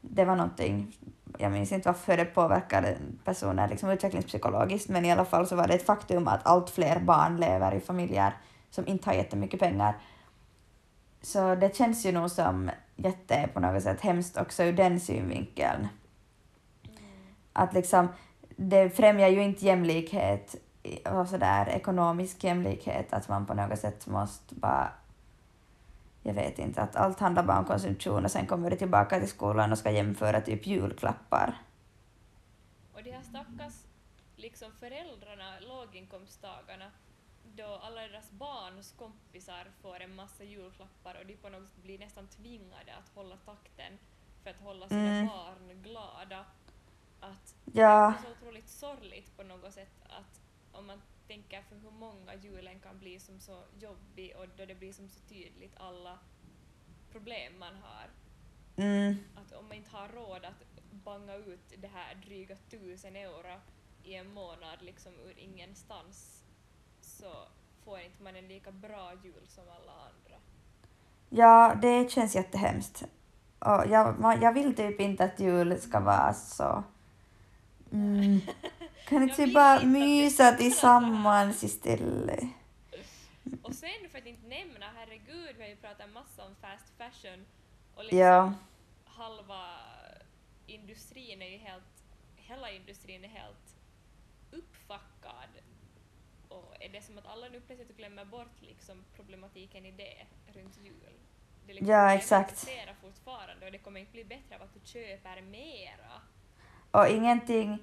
[0.00, 0.96] det var någonting,
[1.38, 5.66] jag minns inte varför det påverkade personer liksom utvecklingspsykologiskt, men i alla fall så var
[5.66, 8.36] det ett faktum att allt fler barn lever i familjer
[8.70, 9.96] som inte har jättemycket pengar.
[11.22, 15.88] Så det känns ju nog som jätte på något sätt hemskt också ur den synvinkeln.
[17.52, 18.08] Att liksom,
[18.56, 20.56] det främjar ju inte jämlikhet
[21.04, 24.92] och sådär ekonomisk jämlikhet, att man på något sätt måste bara
[26.22, 29.28] jag vet inte, att allt handlar bara om konsumtion och sen kommer du tillbaka till
[29.28, 31.54] skolan och ska jämföra typ julklappar.
[32.92, 33.74] Och de här stackars
[34.36, 36.90] liksom föräldrarna, låginkomsttagarna,
[37.56, 41.98] då alla deras barns kompisar får en massa julklappar och de på något sätt blir
[41.98, 43.98] nästan tvingade att hålla takten
[44.42, 45.26] för att hålla sina Mm.
[45.26, 46.44] barn glada.
[47.20, 50.40] Att Ja, det är så otroligt sorgligt på något sätt att
[50.72, 51.02] om man
[51.32, 55.08] tänker för hur många julen kan bli som så jobbig och då det blir som
[55.08, 56.18] så tydligt alla
[57.12, 58.10] problem man har.
[58.76, 63.60] mm, Att om man inte har råd att banga ut det här dryga tusen euro
[64.02, 66.44] i en månad liksom ur ingenstans
[67.00, 67.32] så
[67.84, 70.38] får inte man en lika bra jul som alla andra.
[71.30, 73.04] ja, det känns jättehemskt.
[73.58, 76.84] Och jag, jag vill typ inte att jul ska vara så...
[77.92, 78.40] Mm.
[79.08, 82.44] Kan inte Jag vi bara inte det mysa tillsammans istället?
[83.62, 87.46] Och sen för att inte nämna, herregud, vi har ju pratat massa om fast fashion
[87.94, 88.52] och liksom Ja.
[89.04, 89.64] halva
[90.66, 92.04] industrin är ju helt,
[92.36, 93.76] hela industrin är helt
[94.50, 95.50] uppfackad.
[96.48, 100.26] Och är det som att alla nu plötsligt glömmer bort liksom problematiken i det
[100.58, 101.12] runt jul?
[101.66, 102.52] Det liksom, Ja, det exakt.
[102.52, 106.12] existerar fortfarande och det kommer inte bli bättre av att du köper mera.
[106.90, 107.78] Och ingenting...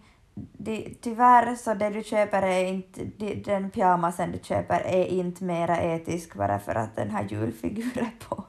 [0.52, 3.04] Det, tyvärr så det du köper är inte...
[3.36, 8.44] Den pyjamasen du köper är inte mera etisk bara för att den har julfigurer på.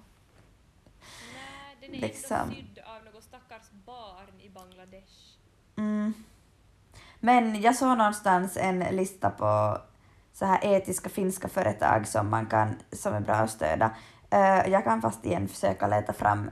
[1.34, 2.36] Nej, den är Liksom.
[2.36, 5.12] ändå sydd av något stackars barn i Bangladesh.
[5.76, 6.14] Mm.
[7.20, 9.78] Men jag såg någonstans en lista på
[10.32, 13.90] så här etiska finska företag som man kan, som är bra att stödja.
[14.30, 16.50] Eh, jag kan fast igen försöka leta fram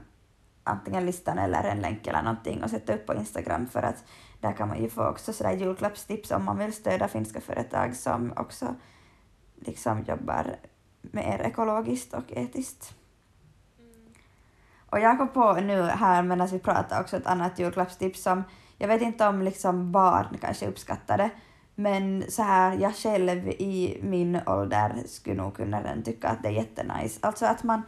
[0.63, 4.03] antingen listan eller en länk eller någonting och sätta upp på Instagram för att
[4.39, 8.33] där kan man ju få också sådär julklappstips om man vill stödja finska företag som
[8.37, 8.75] också
[9.55, 10.55] liksom jobbar
[11.01, 12.95] mer ekologiskt och etiskt.
[13.79, 14.13] Mm.
[14.89, 18.43] Och jag kom på nu här medan vi pratade också ett annat julklappstips som
[18.77, 21.29] jag vet inte om liksom barn kanske uppskattar det,
[21.75, 26.51] men så här jag själv i min ålder skulle nog kunna tycka att det är
[26.51, 27.19] jättenice.
[27.21, 27.81] Alltså att man,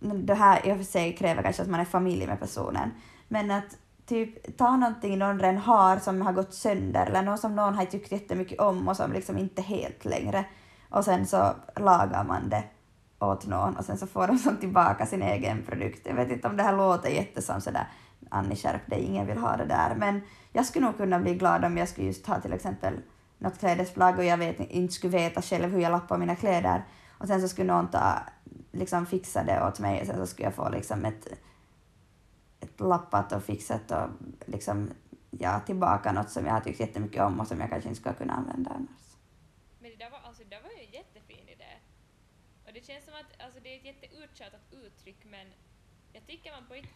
[0.00, 2.90] det här i och för sig kräver kanske att man är familj med personen,
[3.28, 3.76] men att
[4.08, 7.84] typ ta någonting någon redan har som har gått sönder eller något som någon har
[7.84, 10.44] tyckt jättemycket om och som liksom inte helt längre
[10.90, 12.64] och sen så lagar man det
[13.18, 16.06] åt någon och sen så får de som tillbaka sin egen produkt.
[16.06, 17.88] Jag vet inte om det här låter jättesom sådär
[18.30, 19.94] Annie skärp dig, ingen vill ha det där.
[19.94, 20.20] Men
[20.52, 22.94] jag skulle nog kunna bli glad om jag skulle just ha till exempel
[23.38, 26.84] något klädesplagg och jag vet, inte skulle veta själv hur jag lappar mina kläder
[27.18, 28.18] och sen så skulle någon ta,
[28.72, 31.26] liksom fixa det åt mig och sen så skulle jag få liksom ett
[32.76, 34.08] lappat och fixat och
[34.46, 34.90] liksom
[35.30, 38.14] ja, tillbaka något som jag har tyckt jättemycket om och som jag kanske inte skulle
[38.14, 39.16] kunna använda annars.
[39.80, 41.72] Men det där var, alltså, det där var ju en jättefin idé.
[42.66, 45.46] Och det känns som att alltså, det är ett jätteuttjatat uttryck men
[46.12, 46.88] jag tycker man på ett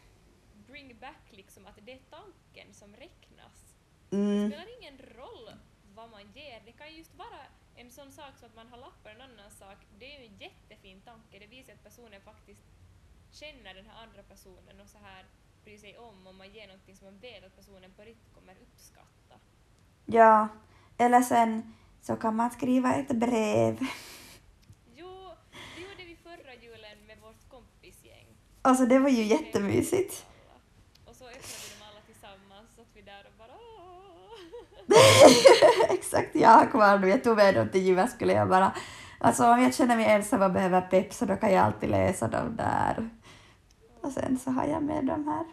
[0.67, 3.75] bring back liksom att det är tanken som räknas.
[4.11, 5.51] Det Mm, spelar ingen roll
[5.95, 6.63] vad man ger.
[6.65, 7.41] Det kan ju just vara
[7.75, 9.79] en sån sak som att man har lappar en annan sak.
[9.99, 11.39] Det är ju en jättefin tanke.
[11.39, 12.63] Det visar att personen faktiskt
[13.31, 15.25] känner den här andra personen och så här
[15.65, 18.57] bryr sig om och man ger någonting som man vet att personen på riktigt kommer
[18.63, 19.35] uppskatta.
[20.07, 20.49] ja,
[20.99, 23.79] eller sen så kan man skriva ett brev
[24.95, 25.31] Jo,
[25.77, 28.27] det gjorde vi förra julen med vårt kompisgäng.
[28.63, 30.27] Alltså det var ju jättemysigt.
[31.07, 33.53] Och så öppnade vi dem alla tillsammans så att vi där och bara.
[35.95, 37.11] Exakt, jag har kvar dem.
[37.11, 38.33] Jag tog med dem till Jyväskylä.
[38.33, 38.73] Jag bara,
[39.19, 42.29] alltså om jag känner mig ensam och behöver pepp så då kan jag alltid läsa
[42.29, 43.11] dem där.
[44.03, 45.45] Och sen så har jag med dem här.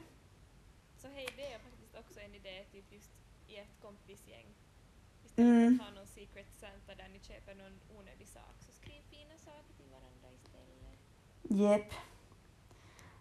[1.02, 3.12] Så hej, det är faktiskt också en idé typ just
[3.48, 4.46] i ett kompisgäng.
[5.26, 5.78] Istället Mm.
[5.78, 9.38] för att ha någon secret Santa där ni köper någon onödig sak så skriv fina
[9.38, 11.00] saker till varandra istället.
[11.62, 11.94] Jep.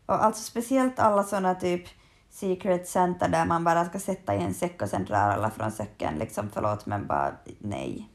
[0.07, 1.89] Och alltså speciellt alla såna typ
[2.31, 5.73] Secret Santa där man bara ska sätta i en säck och sen drar alla från
[5.73, 6.15] säcken.
[6.19, 8.09] Liksom förlåt men bara nej.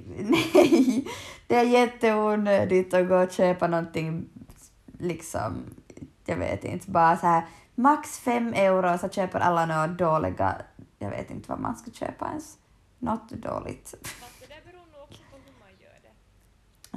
[0.18, 1.06] Nej,
[1.46, 4.28] det är jätteonödigt att gå och köpa någonting
[4.98, 5.64] liksom,
[6.24, 10.56] jag vet inte, bara så här max fem euro så köper alla några dåliga,
[10.98, 12.58] jag vet inte vad man ska köpa ens.
[12.98, 13.94] Något dåligt.
[14.40, 16.14] Det där beror nog också på hur man gör det.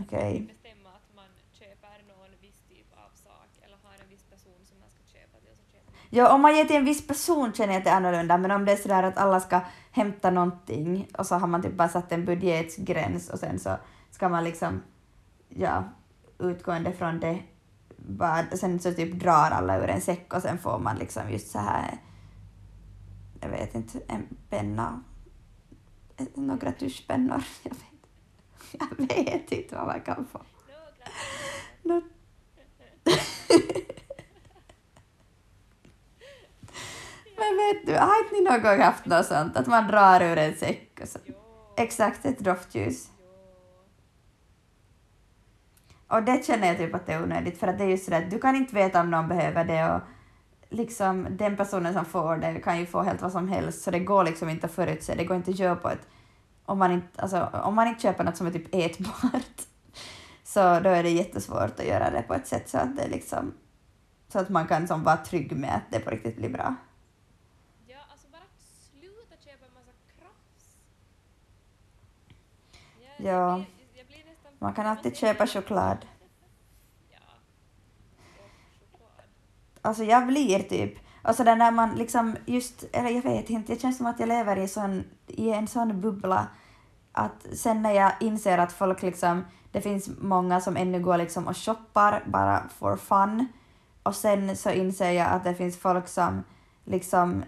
[0.02, 0.40] Okej.
[0.40, 1.30] Bestämma att man
[1.60, 5.38] köper någon viss typ av sak eller har en viss person som man ska köpa
[5.40, 6.18] till.
[6.18, 8.52] Ja, om man ger till en viss person känner jag att det är annorlunda, men
[8.52, 9.62] om det är sådär att alla ska
[9.96, 13.78] hämta någonting och så har man typ bara satt en budgetgräns och sen så
[14.12, 14.82] ska man liksom,
[15.50, 15.84] ja,
[16.40, 17.44] utgående från det,
[17.98, 21.52] bara, sen så typ drar alla ur en säck och sen får man liksom just
[21.52, 21.98] så här,
[23.42, 25.04] jag vet inte, en penna,
[26.34, 30.42] några tuschpennor, jag vet, jag vet inte vad man kan få.
[31.84, 32.02] Några
[37.35, 40.22] Nå- men vet du, har inte ni någon gång haft något sånt, att man drar
[40.22, 41.20] ur en säck och så?
[41.78, 43.10] Exakt, ett doftljus.
[46.08, 48.22] Och det känner jag typ att det är onödigt, för att det är just sådär
[48.22, 50.02] att du kan inte veta om någon behöver det och
[50.70, 54.00] liksom den personen som får det kan ju få helt vad som helst, så det
[54.00, 56.08] går liksom inte att förutse, det går inte att göra på ett...
[56.66, 59.62] Om man inte, alltså, om man inte köper något som är typ ätbart,
[60.44, 63.54] så då är det jättesvårt att göra det på ett sätt så att det liksom...
[64.28, 66.76] Så att man kan som vara trygg med att det på riktigt blir bra.
[67.88, 68.42] Ja, alltså bara
[68.92, 70.78] sluta köpa en massa krafs.
[73.26, 73.62] Ja,
[74.60, 75.98] Man kan alltid köpa choklad.
[79.82, 83.50] Alltså jag blir typ, alltså, och så där när man liksom just, eller jag vet
[83.50, 86.48] inte, det känns som att jag lever i, sån, i en sån bubbla
[87.12, 91.48] att sen när jag inser att folk liksom, det finns många som ännu går liksom
[91.48, 93.48] och shoppar bara for fun
[94.04, 96.44] och sen så inser jag att det finns folk som
[96.84, 97.44] liksom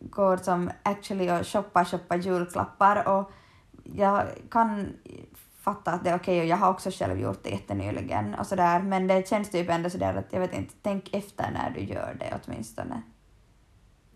[0.00, 3.32] går som actually och shoppar, shoppar julklappar och
[3.84, 4.96] jag kan
[5.56, 8.82] fatta att det är okej och jag har också själv gjort det jättenyligen och sådär
[8.82, 12.16] men det känns typ ändå sådär att jag vet inte, tänk efter när du gör
[12.20, 13.02] det åtminstone.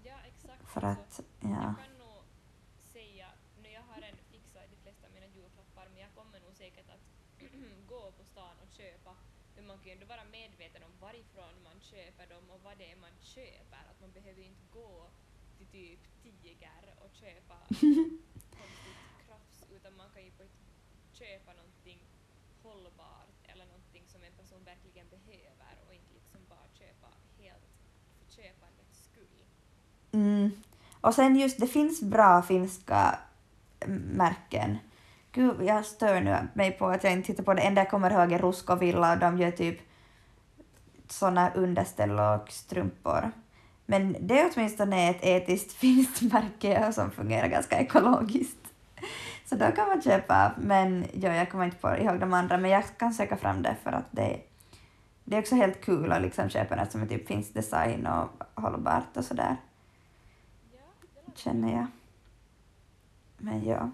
[0.03, 0.69] Ja, exakt.
[0.73, 1.49] För att, ja.
[1.49, 2.19] Jag kan nog
[2.93, 3.27] säga,
[3.62, 6.55] nu jag har en fixa i de flesta av mina julklappar, men jag kommer nog
[6.62, 7.05] säkert att
[7.93, 9.12] gå på stan och köpa.
[9.57, 12.87] Men man kan ju ändå vara medveten om varifrån man köper dem och vad det
[12.93, 13.83] är man köper.
[13.91, 14.93] Att man behöver inte gå
[15.59, 17.57] till typ Tiger och köpa
[18.61, 20.59] konstigt krafs, utan man kan ju på ett,
[21.12, 22.01] köpa någonting
[22.62, 27.09] hållbart eller någonting som en person verkligen behöver och inte liksom bara köpa
[27.39, 27.73] helt
[28.19, 29.41] för köpandets skull.
[30.17, 30.51] Mm.
[31.01, 33.19] Och sen just, det finns bra finska
[34.12, 34.79] märken.
[35.33, 37.62] Gud, jag stör nu mig på att jag inte tittar på det.
[37.62, 39.79] enda jag kommer ihåg är Ruskovilla och de gör typ
[41.09, 43.31] såna underställ och strumpor.
[43.87, 48.59] Men det är åtminstone ett etiskt finskt märke som fungerar ganska ekologiskt.
[49.47, 52.71] Så då kan man köpa, men ja, jag kommer inte på, ihåg de andra, men
[52.71, 54.41] jag kan söka fram det för att det,
[55.25, 58.62] det är också helt kul att liksom köpa något som är typ finsk design och
[58.62, 59.57] hållbart och sådär,
[61.37, 61.87] känner jag.
[63.39, 63.74] Men ja.
[63.74, 63.91] Ja.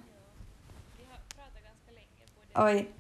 [0.97, 2.65] Vi har pratat ganska länge på det.
[2.65, 2.93] Oj.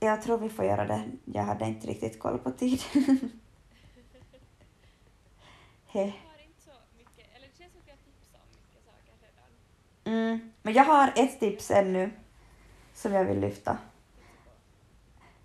[0.00, 1.10] Jag tror vi får göra det.
[1.24, 2.80] Jag hade inte riktigt koll på tid.
[5.86, 6.12] He.
[10.04, 10.52] Mm.
[10.62, 12.10] Men jag har ett tips ännu
[12.94, 13.70] som jag vill lyfta.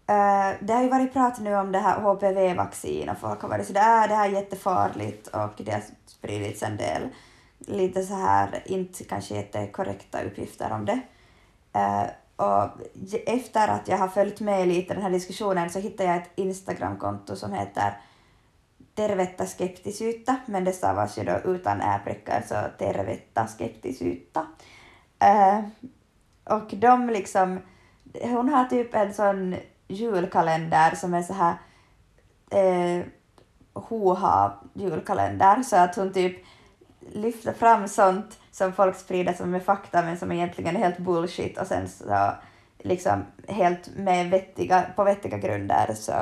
[0.07, 3.67] Eh, det har ju varit prat nu om det här HPV-vaccin och folk har varit
[3.67, 5.83] sådär, äh, det här är jättefarligt och det
[6.17, 7.09] spridits en del
[7.59, 10.99] lite så här, inte kanske jättekorrekta uppgifter om det.
[11.75, 12.69] Uh, och
[13.25, 16.31] efter att jag har följt med lite i den här diskussionen så hittade jag ett
[16.35, 17.97] Instagramkonto som heter
[18.95, 24.39] Tervetta skeptisyyttä, men det stavas ju då utan ä-prickar, så Tervetta skeptisyyttä.
[25.23, 25.63] Uh, eh,
[26.43, 27.59] och de liksom,
[28.21, 29.55] hon har typ en sån
[29.87, 31.55] julkalender som är så här
[32.51, 33.05] eh,
[33.75, 36.45] hoha julkalender, så att hon typ
[37.13, 41.57] lyfter fram sånt som folk sprider som är fakta men som egentligen är helt bullshit
[41.57, 42.31] och sen så
[42.79, 46.13] liksom helt med vettiga, på vettiga grunder så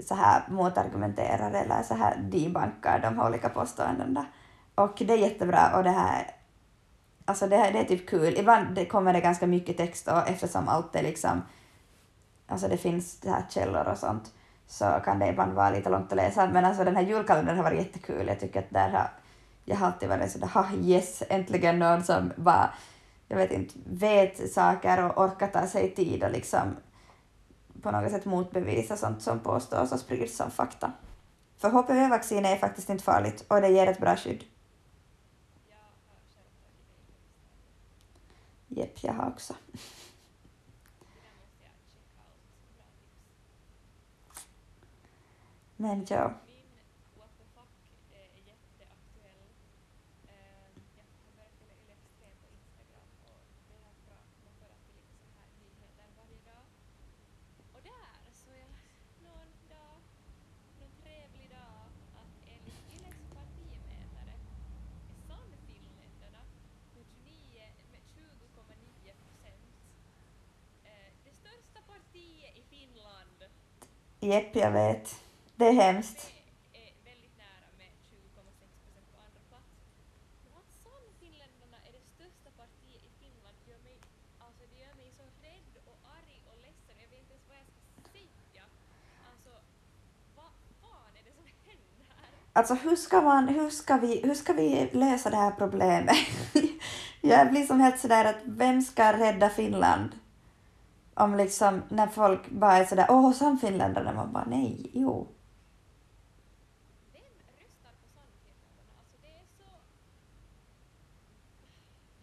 [0.00, 4.26] så här motargumenterar eller så här debankar de olika påståendena.
[4.74, 6.36] Och det är jättebra och det här
[7.28, 8.38] Alltså det, det är typ kul.
[8.38, 11.42] Ibland det kommer det ganska mycket text och eftersom allt är liksom,
[12.46, 14.32] alltså det finns det här källor och sånt,
[14.66, 16.50] så kan det ibland vara lite långt att läsa.
[16.52, 18.26] Men alltså den här julkalendern har varit jättekul.
[18.26, 19.10] Jag tycker att där har,
[19.64, 22.74] jag har alltid varit sådär, ha yes, äntligen någon som bara,
[23.28, 26.76] jag vet inte, vet saker och orkar ta sig tid och liksom
[27.82, 30.92] på något sätt motbevisa sånt som påstås och sprids som fakta.
[31.58, 34.44] För HPV-vaccin är faktiskt inte farligt och det ger ett bra skydd.
[38.68, 39.54] Jepp, jag har också.
[45.78, 46.32] Men ja.
[46.46, 46.68] Min
[47.18, 47.74] what the fuck
[48.12, 49.48] är jätteaktuell.
[50.96, 54.20] Jag har börjat följa Yle Extrem på Instagram och det är bra.
[54.44, 56.66] Man får alltid lite så här nyheter varje dag.
[57.74, 58.72] Och där såg jag
[59.26, 59.98] någon dag,
[60.78, 61.84] någon trevlig dag,
[62.20, 66.42] att enligt Yles partimätare är Sannfinländarna
[66.94, 67.62] med 29,
[67.92, 69.68] med 20,9 procent
[71.24, 73.38] det största partiet i Finland.
[74.20, 75.25] Jepp, jag vet.
[75.58, 76.18] Det är hemskt.
[76.72, 79.70] Det är väldigt nära med 20,6 procent på andra plats.
[80.44, 83.96] Men att Sannfinländarna är det största partiet i Finland gör mig,
[92.56, 96.16] alltså som hur ska, man, hur, ska vi, hur ska vi lösa det här problemet?
[97.20, 100.10] jag blir som helt sådär att vem ska rädda Finland?
[101.14, 105.26] Om liksom när folk bara är sådär åh samfinländarna, man bara nej, jo.
[107.12, 107.32] Vem
[107.62, 108.92] röstar på Sannfinländarna?
[109.00, 109.68] Alltså det är så...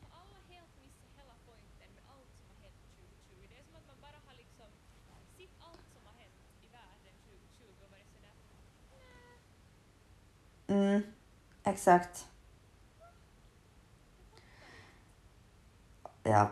[0.02, 3.48] Har alla helt missat hela poängen med allt som har hänt 2020?
[3.52, 4.70] Det är som att man bara har liksom
[5.38, 8.36] sett allt som har hänt i världen 2020 och varit sådär
[8.92, 9.04] "Nä,
[10.68, 11.04] Mm,
[11.64, 12.26] exakt.
[16.24, 16.51] Ja.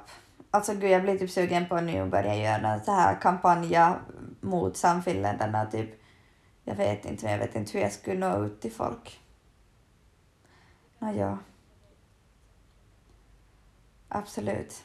[0.52, 3.78] Alltså gud, jag blir typ sugen på att nu börja göra en så här kampanj
[4.42, 6.02] mot samfinländarna, typ.
[6.64, 9.20] Jag vet inte, men jag vet inte hur jag skulle nå ut till folk.
[11.00, 11.40] Nåja.
[14.08, 14.84] Absolut.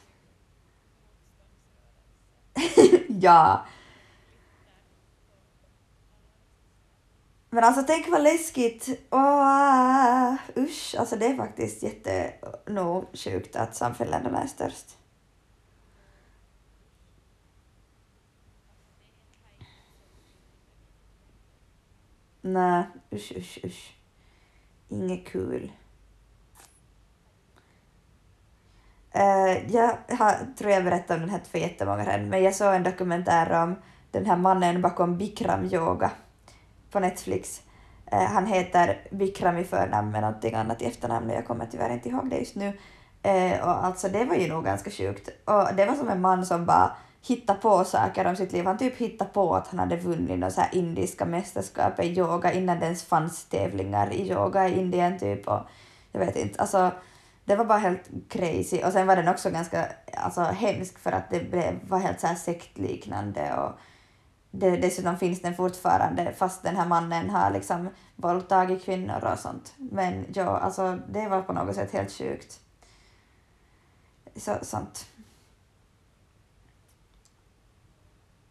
[3.07, 3.65] ja.
[7.49, 8.89] Men alltså tänk vad läskigt.
[9.11, 12.33] Oh, usch, alltså det är faktiskt jätte
[12.67, 14.97] nog sjukt att samfälligheterna är störst.
[22.41, 23.93] Nej, usch, usch, usch.
[24.89, 25.71] Inget kul.
[29.15, 32.73] Uh, jag har, tror jag berättade om den här för jättemånga redan, men jag såg
[32.73, 33.75] en dokumentär om
[34.11, 36.11] den här mannen bakom Bikram yoga
[36.97, 37.61] på Netflix.
[38.11, 41.93] Eh, han heter Bikram i förnamn med någonting annat i efternamn och jag kommer tyvärr
[41.93, 42.73] inte ihåg det just nu.
[43.23, 45.29] Eh, och alltså det var ju nog ganska sjukt.
[45.45, 46.91] Och det var som en man som bara
[47.27, 48.65] hittade på saker om sitt liv.
[48.65, 52.53] Han typ hittade på att han hade vunnit några så här indiska mästerskap i yoga
[52.53, 55.47] innan det ens fanns tävlingar i yoga i Indien typ.
[55.47, 55.61] Och
[56.11, 56.91] jag vet inte, alltså
[57.45, 58.83] det var bara helt crazy.
[58.83, 62.27] Och sen var den också ganska alltså, hemsk för att det blev, var helt så
[62.27, 63.79] här sektliknande och
[64.51, 69.73] det, dessutom finns den fortfarande fast den här mannen har liksom våldtagit kvinnor och sånt.
[69.77, 72.59] Men ja, alltså det var på något sätt helt sjukt.
[74.35, 75.05] Så, sånt.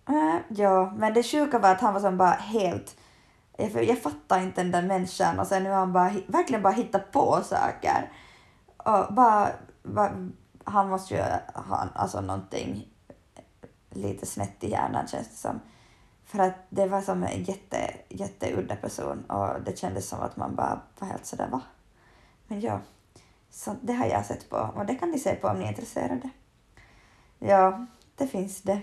[0.09, 2.97] Äh, ja, men det sjuka var att han var som bara helt...
[3.59, 6.73] Jag, jag fattar inte den där människan och sen nu har han bara, verkligen bara
[6.73, 8.13] hittat på saker.
[8.77, 9.51] Och bara,
[9.83, 10.13] bara,
[10.65, 11.21] han måste ju
[11.55, 12.89] ha alltså någonting
[13.91, 15.61] lite snett i hjärnan känns det som.
[16.27, 20.55] För att det var som en jätte, jätteudda person och det kändes som att man
[20.55, 21.63] bara var helt sådär va?
[22.47, 22.81] Men ja,
[23.51, 25.69] så det har jag sett på och det kan ni se på om ni är
[25.69, 26.31] intresserade.
[27.39, 28.81] Ja, det finns det.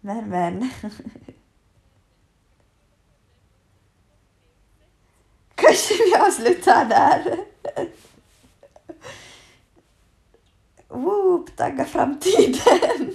[0.00, 0.60] Men men.
[5.54, 7.44] Kanske vi avslutar där.
[10.88, 13.14] Woop, tagga framtiden.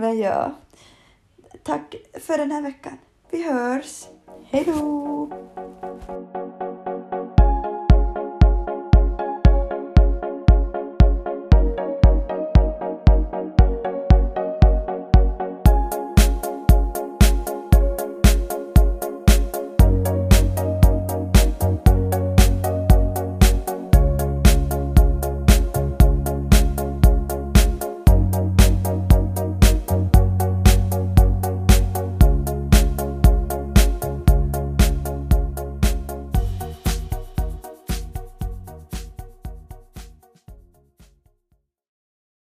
[0.00, 0.52] Men ja,
[1.62, 2.98] tack för den här veckan.
[3.30, 4.06] Vi hörs.
[4.44, 5.28] Hej då!